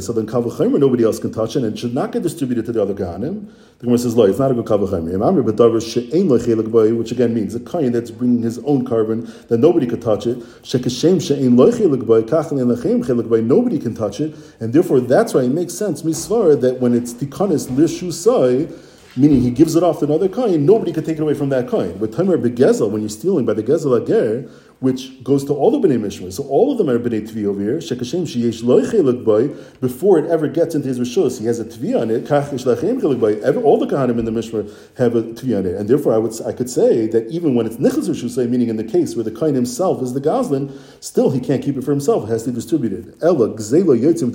So 0.01 0.13
then 0.13 0.27
kavachimer 0.27 0.79
nobody 0.79 1.03
else 1.03 1.19
can 1.19 1.31
touch 1.31 1.55
it 1.55 1.63
and 1.63 1.73
it 1.73 1.79
should 1.79 1.93
not 1.93 2.11
get 2.11 2.23
distributed 2.23 2.65
to 2.65 2.71
the 2.71 2.81
other 2.81 2.93
kahanim. 2.93 3.47
The 3.79 3.85
Gemara 3.85 3.97
says, 3.99 4.15
"Lo, 4.17 4.25
it's 4.25 4.39
not 4.39 4.51
a 4.51 4.53
good 4.53 4.65
kavachimer." 4.65 5.45
But 5.45 5.55
davar 5.55 5.81
she'ein 5.81 6.27
lechilik 6.27 6.71
by 6.71 6.88
which 6.91 7.11
again 7.11 7.33
means 7.33 7.55
a 7.55 7.59
kain 7.59 7.91
that's 7.91 8.11
bringing 8.11 8.41
his 8.41 8.59
own 8.59 8.85
korban 8.85 9.47
that 9.47 9.57
nobody 9.59 9.85
could 9.87 10.01
touch 10.01 10.25
it. 10.27 10.37
Nobody 13.49 13.79
can 13.79 13.95
touch 13.95 14.19
it, 14.19 14.35
and 14.59 14.73
therefore 14.73 14.99
that's 14.99 15.33
why 15.33 15.41
it 15.41 15.49
makes 15.49 15.73
sense 15.73 16.01
misvar 16.03 16.59
that 16.61 16.79
when 16.79 16.93
it's 16.93 17.13
tikanis 17.13 17.67
lishusai, 17.67 18.69
meaning 19.17 19.41
he 19.41 19.51
gives 19.51 19.75
it 19.75 19.83
off 19.83 19.99
to 19.99 20.05
another 20.05 20.29
kain, 20.29 20.65
nobody 20.65 20.91
could 20.93 21.05
take 21.05 21.17
it 21.17 21.21
away 21.21 21.33
from 21.33 21.49
that 21.49 21.69
kain. 21.69 21.97
But 21.97 22.13
tamer 22.13 22.37
begezel, 22.37 22.89
when 22.89 23.01
you're 23.01 23.09
stealing 23.09 23.45
by 23.45 23.53
the 23.53 23.63
gezel 23.63 24.01
ager, 24.01 24.49
which 24.79 25.21
goes 25.23 25.43
to 25.45 25.53
all 25.53 25.71
the 25.71 25.85
Bnei 25.85 25.99
Mishmar. 25.99 26.31
So 26.31 26.43
all 26.43 26.71
of 26.71 26.77
them 26.77 26.89
are 26.89 26.97
Bnei 26.97 27.27
Tvi 27.27 27.45
over 27.45 27.61
here. 27.61 27.79
Sheyesh 27.79 29.81
before 29.81 30.19
it 30.19 30.29
ever 30.29 30.47
gets 30.47 30.75
into 30.75 30.87
his 30.87 30.99
rishos. 30.99 31.39
He 31.39 31.45
has 31.45 31.59
a 31.59 31.65
Tvi 31.65 31.99
on 31.99 32.09
it. 32.09 32.31
All 33.63 33.77
the 33.77 33.87
Kahanim 33.87 34.19
in 34.19 34.25
the 34.25 34.31
Mishmar 34.31 34.71
have 34.97 35.15
a 35.15 35.23
Tvi 35.23 35.57
on 35.57 35.65
it, 35.65 35.75
and 35.75 35.89
therefore 35.89 36.13
I 36.13 36.17
would 36.17 36.29
I 36.45 36.53
could 36.53 36.69
say 36.69 37.07
that 37.07 37.27
even 37.27 37.55
when 37.55 37.65
it's 37.65 37.77
nichas 37.77 38.09
rishosay, 38.09 38.49
meaning 38.49 38.69
in 38.69 38.77
the 38.77 38.83
case 38.83 39.15
where 39.15 39.23
the 39.23 39.31
kain 39.31 39.55
himself 39.55 40.01
is 40.01 40.13
the 40.13 40.21
gazlan, 40.21 40.71
still 41.01 41.31
he 41.31 41.39
can't 41.39 41.63
keep 41.63 41.75
it 41.75 41.83
for 41.83 41.91
himself. 41.91 42.23
It 42.23 42.31
has 42.31 42.43
to 42.43 42.51
be 42.51 42.55
distributed. 42.55 43.17
Ella 43.21 43.49
yotzim. 43.49 44.29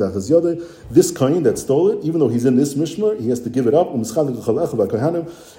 This 0.90 1.10
kain 1.10 1.42
that 1.44 1.58
stole 1.58 1.90
it, 1.90 2.04
even 2.04 2.20
though 2.20 2.28
he's 2.28 2.44
in 2.44 2.56
this 2.56 2.74
Mishmar, 2.74 3.20
he 3.20 3.28
has 3.30 3.40
to 3.40 3.50
give 3.50 3.66
it 3.66 3.74
up. 3.74 3.88
Um, 3.88 4.02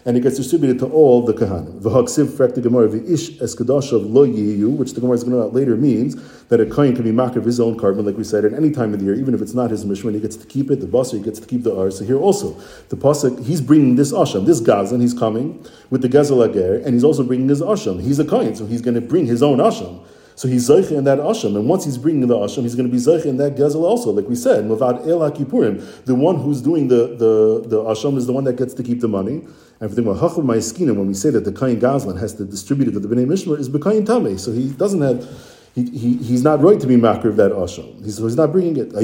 and 0.06 0.18
it 0.18 0.22
gets 0.22 0.38
distributed 0.38 0.80
to 0.80 0.88
all 0.88 1.24
the 1.24 1.34
Kahanim. 1.34 1.82
V'haksiv 1.82 2.28
frekti 2.28 2.62
gemara 2.62 2.90
v'ish 2.90 3.40
lo 3.40 4.28
yiyu 4.28 4.75
which 4.76 4.94
the 4.94 5.02
Gemara 5.02 5.16
is 5.16 5.24
going 5.24 5.36
to 5.36 5.46
later 5.48 5.76
means 5.76 6.16
that 6.50 6.60
a 6.60 6.66
kohen 6.66 6.96
can 6.96 7.04
be 7.04 7.12
makar 7.12 7.40
of 7.40 7.46
his 7.46 7.60
own 7.60 7.78
korban, 7.78 8.06
like 8.06 8.18
we 8.18 8.24
said, 8.24 8.46
at 8.46 8.54
any 8.54 8.72
time 8.72 8.94
of 8.94 9.00
the 9.00 9.06
year, 9.06 9.16
even 9.16 9.34
if 9.34 9.42
it's 9.42 9.54
not 9.54 9.72
his 9.72 9.86
mishmar, 9.86 10.14
he 10.14 10.20
gets 10.20 10.36
to 10.36 10.46
keep 10.46 10.70
it. 10.72 10.80
The 10.80 10.88
basar 10.88 11.18
he 11.18 11.24
gets 11.24 11.40
to 11.40 11.48
keep 11.48 11.64
the 11.64 11.76
ar. 11.76 11.92
So 11.92 12.06
here 12.06 12.18
also, 12.18 12.54
the 12.90 12.98
pasuk 12.98 13.46
he's 13.46 13.62
bringing 13.62 13.96
this 13.96 14.12
asham, 14.12 14.46
this 14.46 14.60
gazan, 14.60 15.02
he's 15.02 15.14
coming 15.14 15.66
with 15.90 16.02
the 16.02 16.10
gezel 16.10 16.48
ager, 16.48 16.78
and 16.78 16.94
he's 16.94 17.04
also 17.04 17.24
bringing 17.24 17.50
his 17.50 17.62
asham. 17.62 18.02
He's 18.02 18.20
a 18.20 18.26
kohen, 18.26 18.56
so 18.56 18.66
he's 18.66 18.82
going 18.82 18.96
to 18.96 19.02
bring 19.02 19.26
his 19.26 19.42
own 19.42 19.58
asham. 19.58 20.06
So 20.36 20.50
he's 20.50 20.68
Zeicha 20.68 20.92
in 20.92 21.06
that 21.06 21.20
Asham, 21.20 21.56
and 21.56 21.68
once 21.70 21.86
he's 21.86 21.98
bringing 21.98 22.28
the 22.28 22.36
Asham, 22.36 22.64
he's 22.64 22.76
going 22.76 22.88
to 22.88 22.92
be 22.92 23.00
Zeicha 23.00 23.26
in 23.26 23.38
that 23.38 23.56
Gezel 23.56 23.84
also, 23.84 24.12
like 24.12 24.28
we 24.28 24.36
said, 24.36 24.66
Mavad 24.66 25.08
El 25.08 25.20
HaKippurim. 25.20 26.04
The 26.04 26.14
one 26.14 26.36
who's 26.36 26.62
doing 26.62 26.90
the, 26.90 27.08
the, 27.08 27.64
the 27.66 27.78
Asham 27.84 28.18
is 28.18 28.28
the 28.28 28.34
one 28.34 28.44
that 28.44 28.58
gets 28.58 28.74
to 28.74 28.84
keep 28.84 29.00
the 29.00 29.08
money. 29.08 29.48
For 29.80 29.90
the 29.90 30.02
Hachav 30.02 30.38
Ma'eskina, 30.38 30.96
when 30.96 31.08
we 31.08 31.14
say 31.14 31.30
that 31.32 31.44
the 31.44 31.52
Kain 31.52 31.80
Gazlan 31.80 32.20
has 32.20 32.34
to 32.36 32.46
distribute 32.46 32.88
it 32.88 32.92
to 32.92 33.00
the 33.00 33.08
Bnei 33.08 33.26
Mishmar, 33.26 33.60
is 33.60 33.70
Bekayin 33.70 34.06
Tameh. 34.06 34.40
So 34.40 34.52
he 34.52 34.70
doesn't 34.70 35.02
have 35.02 35.28
he, 35.76 35.84
he, 35.90 36.18
he's 36.24 36.42
not 36.42 36.62
right 36.62 36.80
to 36.80 36.88
be 36.88 36.96
makar 36.96 37.28
of 37.28 37.36
that 37.36 37.52
asham. 37.52 38.02
He's, 38.02 38.18
he's 38.18 38.38
not 38.38 38.54
bringing 38.54 38.78
it. 38.78 38.92
Could 38.92 39.04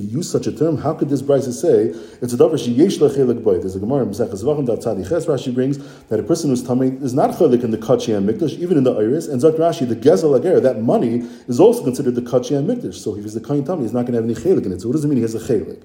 you 0.00 0.08
use 0.08 0.30
such 0.30 0.46
a 0.46 0.52
term? 0.52 0.78
How 0.78 0.94
could 0.94 1.08
this 1.08 1.22
brisa 1.22 1.52
say 1.52 1.86
it's 2.22 2.32
a 2.32 2.36
davar 2.36 2.52
sheyesh 2.52 3.00
lechelik 3.00 3.42
boy? 3.42 3.58
There's 3.58 3.74
a 3.74 3.80
gemara 3.80 4.04
in 4.04 4.10
Mesechus 4.10 4.44
Vachim 4.44 4.66
that 4.66 4.78
Tzadi 4.78 5.08
Ches 5.08 5.26
Rashi 5.26 5.52
brings 5.52 5.78
that 6.06 6.20
a 6.20 6.22
person 6.22 6.50
who's 6.50 6.62
tummy 6.62 6.90
is 7.02 7.14
not 7.14 7.30
chelik 7.30 7.64
in 7.64 7.72
the 7.72 7.78
kachi 7.78 8.16
mikdash, 8.24 8.56
even 8.60 8.78
in 8.78 8.84
the 8.84 8.94
iris. 8.94 9.26
And 9.26 9.40
Zak 9.40 9.54
Rashi, 9.54 9.88
the 9.88 9.96
gezel 9.96 10.38
ager, 10.38 10.60
that 10.60 10.80
money 10.80 11.26
is 11.48 11.58
also 11.58 11.82
considered 11.82 12.14
the 12.14 12.22
kachi 12.22 12.64
mikdash. 12.64 12.94
So 12.94 13.16
if 13.16 13.24
he's 13.24 13.34
the 13.34 13.40
kain 13.40 13.64
tummy, 13.64 13.82
he's 13.82 13.92
not 13.92 14.06
going 14.06 14.12
to 14.12 14.18
have 14.18 14.24
any 14.24 14.34
chelik 14.34 14.66
in 14.66 14.72
it. 14.72 14.82
So 14.82 14.86
what 14.86 14.92
does 14.92 15.04
it 15.04 15.08
mean 15.08 15.16
he 15.16 15.22
has 15.22 15.34
a 15.34 15.40
chelik? 15.40 15.82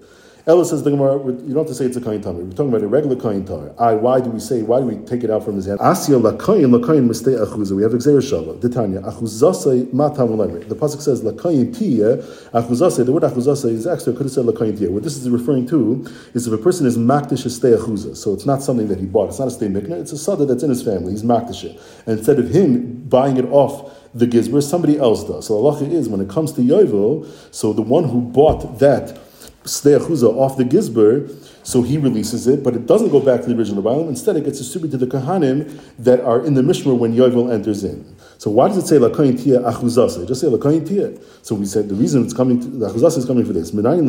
Ella 0.48 0.64
says 0.64 0.82
the 0.82 0.92
Gemara, 0.92 1.18
you 1.18 1.54
don't 1.54 1.58
have 1.58 1.68
to 1.68 1.76
say 1.76 1.84
it's 1.84 1.98
a 1.98 2.02
kain 2.02 2.22
tamar. 2.22 2.42
We're 2.42 2.52
talking 2.52 2.70
about 2.70 2.82
a 2.82 2.88
regular 2.88 3.18
kain 3.18 3.44
tar. 3.44 3.74
I, 3.78 3.96
why 3.96 4.22
do 4.22 4.30
we 4.30 4.40
say, 4.40 4.62
why 4.62 4.80
do 4.80 4.86
we 4.86 4.96
take 5.06 5.26
it 5.26 5.30
out 5.30 5.44
from 5.44 5.58
his 5.58 5.66
hand? 5.66 5.80
Asya 5.82 6.22
lakayin 6.22 6.74
lakayin 6.74 7.06
mistei 7.06 7.38
achuza. 7.38 7.76
We 7.76 7.84
have 7.84 7.92
exer 7.92 8.22
shala. 8.22 8.58
Ditanya, 8.58 9.04
achuzasei 9.04 9.92
matam 9.92 10.38
The 10.70 10.74
Pasuk 10.74 11.02
says 11.02 11.22
lakayin 11.22 11.76
tiya, 11.76 12.24
achuzasei. 12.52 13.06
The 13.06 13.12
word 13.12 13.24
achuzasei 13.24 13.72
is 13.72 13.86
extra, 13.86 14.14
could 14.14 14.28
have 14.28 14.32
said 14.32 14.46
lakayin 14.46 14.78
tiya. 14.78 14.90
What 14.90 15.04
this 15.04 15.18
is 15.18 15.30
referring 15.30 15.68
to 15.68 16.08
is 16.34 16.48
if 16.48 16.54
a 16.54 16.58
person 16.58 16.88
is 16.88 16.98
makdish 16.98 17.46
a 17.46 17.78
achuza. 17.78 18.16
So 18.16 18.34
it's 18.34 18.46
not 18.46 18.64
something 18.64 18.88
that 18.88 19.00
he 19.00 19.06
bought. 19.06 19.28
It's 19.28 19.40
not 19.40 19.50
a 19.50 19.52
stay 19.52 19.68
mikna. 19.68 20.00
It's 20.00 20.14
a 20.14 20.18
sada 20.18 20.46
that's 20.46 20.64
in 20.64 20.70
his 20.70 20.82
family. 20.82 21.12
He's 21.12 21.24
makdish 21.24 21.66
it. 21.66 21.78
And 22.06 22.20
instead 22.20 22.40
of 22.40 22.52
him 22.52 23.04
buying 23.10 23.36
it 23.36 23.46
off 23.52 23.94
the 24.14 24.26
gizber, 24.26 24.64
somebody 24.64 24.98
else 24.98 25.26
does. 25.26 25.48
So 25.48 25.56
Allah 25.56 25.84
is, 25.84 26.08
when 26.08 26.22
it 26.22 26.30
comes 26.30 26.54
to 26.54 26.62
Yovel, 26.62 27.30
so 27.54 27.74
the 27.74 27.82
one 27.82 28.06
who 28.06 28.22
bought 28.22 28.80
that 28.80 29.27
steachuza 29.67 30.27
off 30.36 30.58
the 30.58 30.63
gizber, 30.63 31.30
so 31.63 31.82
he 31.82 31.97
releases 31.97 32.47
it, 32.47 32.63
but 32.63 32.73
it 32.75 32.86
doesn't 32.88 33.10
go 33.10 33.19
back 33.19 33.41
to 33.41 33.47
the 33.47 33.56
original 33.56 33.84
Balaam. 33.84 34.10
Instead, 34.10 34.38
it 34.38 34.45
gets 34.45 34.58
distributed 34.58 34.99
to 34.99 35.06
the 35.06 35.17
Kahanim 35.17 35.80
that 35.99 36.19
are 36.21 36.43
in 36.45 36.53
the 36.53 36.62
Mishmar 36.62 36.97
when 36.97 37.13
Yovel 37.13 37.51
enters 37.53 37.84
in. 37.84 38.16
So 38.39 38.52
why 38.52 38.67
does 38.67 38.78
it 38.78 38.86
say 38.86 38.97
lakayin 38.97 39.41
tia 39.41 39.60
achuzasa? 39.62 40.28
Just 40.28 40.41
say 40.41 40.47
lakayin 40.47 40.88
tia. 40.88 41.17
So 41.41 41.56
we 41.56 41.65
said 41.65 41.89
the 41.89 41.95
reason 41.95 42.23
it's 42.23 42.34
coming, 42.34 42.60
to, 42.60 42.67
the 42.67 42.89
achuzasa 42.89 43.17
is 43.17 43.26
coming 43.26 43.43
for 43.43 43.54
this. 43.54 43.73
Meaning 43.73 44.08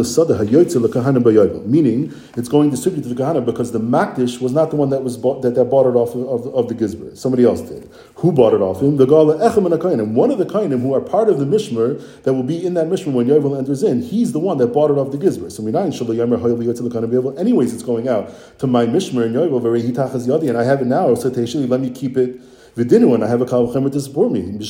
it's 2.37 2.49
going 2.49 2.69
distributed 2.69 3.09
to 3.09 3.15
the 3.15 3.23
kahana 3.23 3.45
because 3.45 3.73
the 3.73 3.81
makdish 3.81 4.39
was 4.41 4.53
not 4.53 4.69
the 4.71 4.77
one 4.77 4.91
that 4.91 5.03
was 5.03 5.17
bought, 5.17 5.41
that, 5.43 5.55
that 5.55 5.65
bought 5.67 5.87
it 5.87 5.97
off 5.97 6.15
of, 6.15 6.47
of, 6.47 6.55
of 6.55 6.69
the 6.69 6.75
gizber. 6.75 7.17
Somebody 7.17 7.47
else 7.47 7.63
did. 7.63 7.89
Who 8.17 8.31
bought 8.31 8.53
it 8.53 8.61
off 8.61 8.83
him? 8.83 8.99
The 8.99 9.07
gala 9.07 9.39
echem 9.39 9.65
and 9.65 10.01
And 10.01 10.15
one 10.15 10.31
of 10.31 10.37
the 10.37 10.47
kainim 10.47 10.83
who 10.83 10.93
are 10.93 11.01
part 11.01 11.31
of 11.31 11.39
the 11.39 11.47
mishmer 11.47 12.23
that 12.25 12.35
will 12.35 12.43
be 12.43 12.65
in 12.65 12.75
that 12.75 12.89
mishmer 12.89 13.13
when 13.15 13.29
Yovel 13.29 13.57
enters 13.57 13.83
in, 13.83 14.03
he's 14.03 14.33
the 14.33 14.41
one 14.41 14.59
that 14.59 14.69
bought 14.69 14.91
it 14.91 14.99
off 14.99 15.11
the 15.11 15.19
gizber. 15.19 15.51
So 15.51 15.63
menayin 15.63 15.95
shalom 15.97 16.17
yamer 16.17 16.39
hayoytze 16.39 16.81
lekahanim 16.81 17.11
bayovel. 17.11 17.39
Anyways, 17.39 17.73
it's 17.73 17.83
going 17.83 18.09
out 18.09 18.31
to 18.59 18.67
my 18.67 18.85
mishmer 18.85 19.25
and 19.25 19.35
Yovel 19.35 19.63
very 19.63 19.83
hitachas 19.83 20.27
yadi, 20.27 20.51
and 20.51 20.59
I 20.59 20.65
have 20.65 20.83
it 20.83 20.87
now. 20.87 21.15
So 21.15 21.31
let 21.31 21.81
me 21.81 21.89
keep 21.89 22.19
it 22.19 22.39
V'dinu, 22.79 23.13
and 23.15 23.25
I 23.25 23.27
have 23.27 23.41
a 23.41 23.45
kal 23.45 23.67
to 23.73 24.01
support 24.01 24.31
me. 24.31 24.41
And 24.41 24.63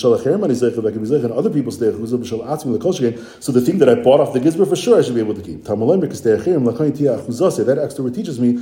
other 1.33 1.51
people 1.51 1.71
stay 1.73 1.92
So 1.92 3.53
the 3.53 3.61
thing 3.61 3.79
that 3.79 3.88
I 3.90 3.97
bought 3.97 4.21
off 4.21 4.33
the 4.33 4.40
gizber 4.40 4.66
for 4.66 4.77
sure 4.77 4.99
I 4.99 5.03
should 5.03 5.14
be 5.14 5.21
able 5.21 5.35
to 5.35 5.42
keep. 5.42 5.64
Tamalem 5.64 6.01
because 6.01 6.23
they 6.23 6.31
are 6.33 6.42
here 6.42 6.57
and 6.57 6.66
laqayti 6.66 7.03
a 7.03 7.18
khuzas 7.23 7.62
that 7.66 7.77
extra 7.77 8.11
teaches 8.11 8.40
me 8.40 8.59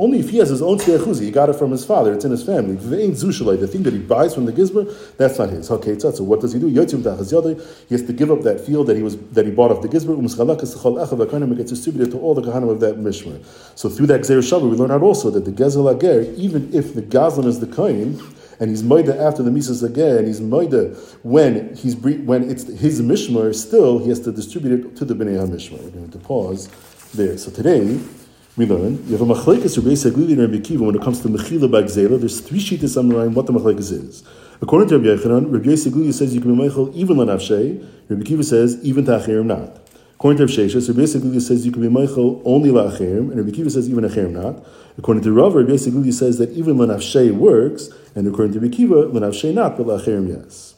only 0.00 0.20
if 0.20 0.30
he 0.30 0.38
has 0.38 0.48
his 0.48 0.62
own 0.62 0.78
steachuza, 0.78 1.20
he 1.20 1.30
got 1.30 1.50
it 1.50 1.56
from 1.56 1.70
his 1.70 1.84
father. 1.84 2.14
It's 2.14 2.24
in 2.24 2.30
his 2.30 2.42
family. 2.42 2.76
The 2.76 3.68
thing 3.70 3.82
that 3.82 3.92
he 3.92 3.98
buys 3.98 4.34
from 4.34 4.46
the 4.46 4.52
gizber, 4.52 5.16
that's 5.18 5.38
not 5.38 5.50
his. 5.50 5.70
Okay, 5.70 5.98
so 5.98 6.24
what 6.24 6.40
does 6.40 6.54
he 6.54 6.58
do? 6.58 6.68
He 6.68 6.76
has 6.76 6.90
to 6.92 8.12
give 8.12 8.30
up 8.30 8.42
that 8.42 8.60
field 8.64 8.86
that 8.86 8.96
he 8.96 9.02
was 9.02 9.18
that 9.18 9.44
he 9.44 9.52
bought 9.52 9.70
off 9.70 9.82
the 9.82 9.88
gizber. 9.88 10.16
U'm 10.16 11.52
it 11.52 11.56
gets 11.56 11.70
distributed 11.70 12.10
to 12.12 12.18
all 12.18 12.34
the 12.34 12.40
kahanim 12.40 12.70
of 12.70 12.80
that 12.80 12.96
mishmer. 12.96 13.44
So 13.74 13.90
through 13.90 14.06
that 14.06 14.22
gzer 14.22 14.38
shabbat, 14.38 14.70
we 14.70 14.76
learn 14.76 14.90
out 14.90 15.02
also 15.02 15.30
that 15.30 15.44
the 15.44 15.52
gezel 15.52 15.94
ager, 15.94 16.22
even 16.36 16.72
if 16.72 16.94
the 16.94 17.02
gazlan 17.02 17.44
is 17.46 17.60
the 17.60 17.66
kain, 17.66 18.18
and 18.60 18.70
he's 18.70 18.82
moida 18.82 19.18
after 19.18 19.42
the 19.42 19.50
misas 19.50 19.82
again, 19.82 20.26
he's 20.26 20.40
moida 20.40 20.96
when 21.24 21.74
he's 21.74 21.96
when 21.96 22.48
it's 22.48 22.64
his 22.78 23.00
mishmar. 23.00 23.54
Still, 23.54 23.98
he 23.98 24.10
has 24.10 24.20
to 24.20 24.32
distribute 24.32 24.84
it 24.84 24.96
to 24.96 25.04
the 25.04 25.14
bnei 25.14 25.36
hamishmar. 25.36 25.82
We're 25.82 25.90
going 25.90 26.10
to 26.10 26.18
pause 26.18 26.68
there. 27.12 27.36
So 27.38 27.50
today 27.50 27.98
we 28.56 28.66
learn 28.66 29.02
you 29.06 29.16
have 29.16 29.22
a 29.22 29.34
machlekes 29.34 29.76
Rabbi 29.76 29.94
Saglili 29.94 30.32
and 30.32 30.40
Rabbi 30.40 30.60
Kiva 30.60 30.84
when 30.84 30.94
it 30.94 31.02
comes 31.02 31.20
to 31.22 31.28
mechila 31.28 31.68
bagzela. 31.70 32.20
There's 32.20 32.40
three 32.40 32.60
sheets 32.60 32.92
summarizing 32.92 33.34
what 33.34 33.46
the 33.46 33.52
machlekes 33.52 33.90
is. 33.90 34.22
According 34.62 34.88
to 34.90 34.98
Rabbi 34.98 35.22
Yochanan, 35.22 35.50
Rabbi 35.50 35.70
Saglili 35.70 36.12
says 36.12 36.34
you 36.34 36.40
can 36.42 36.54
be 36.54 36.62
meichel 36.62 36.94
even 36.94 37.16
lanavshay. 37.16 37.84
Rabbi 38.08 38.22
Kiva 38.22 38.44
says 38.44 38.78
even 38.84 39.06
tachirim 39.06 39.46
not. 39.46 39.80
According 40.20 40.36
to 40.36 40.44
Rav 40.44 40.68
Sheshes, 40.68 40.86
Rabbi 40.86 41.00
Yisrael 41.00 41.40
says 41.40 41.64
you 41.64 41.72
can 41.72 41.80
be 41.80 41.88
Michael 41.88 42.42
only 42.44 42.68
la'achirim, 42.68 43.30
and 43.30 43.36
Rabbi 43.36 43.52
Kiva 43.52 43.70
says 43.70 43.88
even 43.88 44.04
achirim 44.04 44.32
not. 44.32 44.62
According 44.98 45.22
to 45.22 45.32
Rav, 45.32 45.54
Rabbi 45.54 45.70
Yisrael 45.70 46.12
says 46.12 46.36
that 46.36 46.50
even 46.50 46.76
l'nafshei 46.76 47.32
works, 47.32 47.88
and 48.14 48.26
according 48.26 48.52
to 48.54 48.60
Rabbi 48.60 48.74
Kiva, 48.74 48.94
l'nafshei 49.06 49.54
not, 49.54 49.76
but 49.76 49.86
la'achirim 49.86 50.28
yes. 50.28 50.74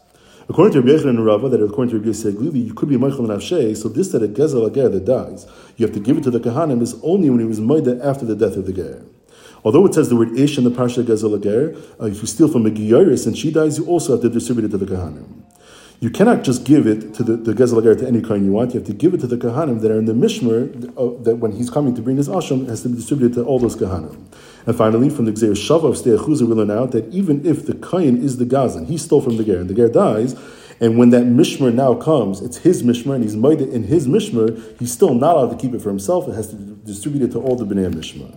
According 0.49 0.73
to 0.75 0.81
Rabbi 0.83 1.03
Yechon 1.03 1.09
and 1.09 1.25
Rava, 1.25 1.49
that 1.49 1.63
according 1.63 1.91
to 1.93 1.99
Rabbi 1.99 2.11
Yisrael 2.11 2.67
you 2.67 2.75
could 2.75 2.89
be 2.89 2.97
Michael 2.97 3.25
l'nafshei, 3.25 3.77
so 3.77 3.89
this 3.89 4.09
that 4.09 4.23
a 4.23 4.29
gezel 4.29 4.71
ager 4.71 4.89
that 4.89 5.05
dies, 5.05 5.47
you 5.77 5.87
have 5.87 5.95
to 5.95 6.01
give 6.01 6.19
it 6.19 6.25
to 6.25 6.31
the 6.31 6.41
kahanim 6.41 6.83
is 6.83 6.95
only 7.03 7.31
when 7.31 7.41
he 7.41 7.47
was 7.47 7.61
maida 7.61 7.99
after 8.05 8.25
the 8.27 8.37
death 8.37 8.57
of 8.57 8.67
the 8.67 8.73
ger. 8.73 9.03
Although 9.65 9.87
it 9.87 9.95
says 9.95 10.09
the 10.09 10.17
word 10.17 10.37
ish 10.37 10.59
in 10.59 10.65
the 10.65 10.71
parsha 10.71 11.05
gezel 11.05 11.39
ager, 11.39 11.77
uh, 12.01 12.07
if 12.07 12.21
you 12.21 12.27
steal 12.27 12.49
from 12.49 12.67
a 12.67 12.71
giyaris 12.71 13.27
and 13.27 13.39
she 13.39 13.51
dies, 13.51 13.79
you 13.79 13.87
also 13.87 14.13
have 14.13 14.23
to 14.23 14.29
distribute 14.29 14.67
it 14.67 14.71
to 14.71 14.79
the 14.79 14.87
kahanim. 14.87 15.43
You 16.03 16.11
cannot 16.11 16.43
just 16.43 16.65
give 16.65 16.89
it 16.89 17.15
to 17.15 17.23
the, 17.23 17.37
the 17.37 17.53
Gezel 17.53 17.81
to 17.81 18.09
any 18.09 18.21
kind 18.21 18.45
you 18.45 18.51
want. 18.51 18.75
You 18.75 18.81
have 18.81 18.89
to 18.89 18.93
give 18.93 19.15
it 19.15 19.21
to 19.21 19.29
the 19.29 19.37
Kahanim 19.37 19.83
that 19.83 19.91
are 19.93 20.01
in 20.01 20.07
the 20.07 20.13
Mishmer, 20.13 20.93
uh, 20.99 21.23
that 21.23 21.37
when 21.37 21.53
he's 21.53 21.71
coming 21.71 21.95
to 21.95 22.03
bring 22.03 22.17
his 22.17 22.29
Asham, 22.29 22.69
has 22.69 22.83
to 22.83 22.89
be 22.89 22.97
distributed 22.97 23.35
to 23.35 23.45
all 23.45 23.61
those 23.61 23.77
Kahanim. 23.77 24.21
And 24.67 24.77
finally, 24.77 25.11
from 25.11 25.27
the 25.27 25.31
Gzer 25.31 25.53
Shava 25.53 25.91
of 25.91 25.95
Steachuza, 25.95 26.41
we 26.41 26.55
learn 26.55 26.73
out 26.73 26.91
that 26.91 27.07
even 27.15 27.47
if 27.47 27.67
the 27.67 27.75
Kain 27.75 28.17
is 28.17 28.39
the 28.39 28.45
Gazan, 28.45 28.87
he 28.87 28.99
stole 28.99 29.21
from 29.21 29.37
the 29.37 29.45
Ger, 29.45 29.61
and 29.61 29.71
the 29.71 29.75
Ger 29.75 29.89
dies, 29.89 30.35
and 30.81 30.99
when 30.99 31.11
that 31.11 31.23
Mishmer 31.23 31.73
now 31.73 31.95
comes, 31.95 32.41
it's 32.41 32.57
his 32.57 32.83
Mishmer, 32.83 33.15
and 33.15 33.23
he's 33.23 33.37
made 33.37 33.61
it 33.61 33.69
in 33.69 33.85
his 33.85 34.09
Mishmer, 34.09 34.77
he's 34.81 34.91
still 34.91 35.15
not 35.15 35.37
allowed 35.37 35.51
to 35.51 35.57
keep 35.57 35.73
it 35.73 35.81
for 35.81 35.91
himself. 35.91 36.27
It 36.27 36.35
has 36.35 36.49
to 36.49 36.57
be 36.57 36.85
distributed 36.85 37.31
to 37.31 37.39
all 37.41 37.55
the 37.55 37.65
Bnei 37.65 37.89
Mishmer. 37.93 38.37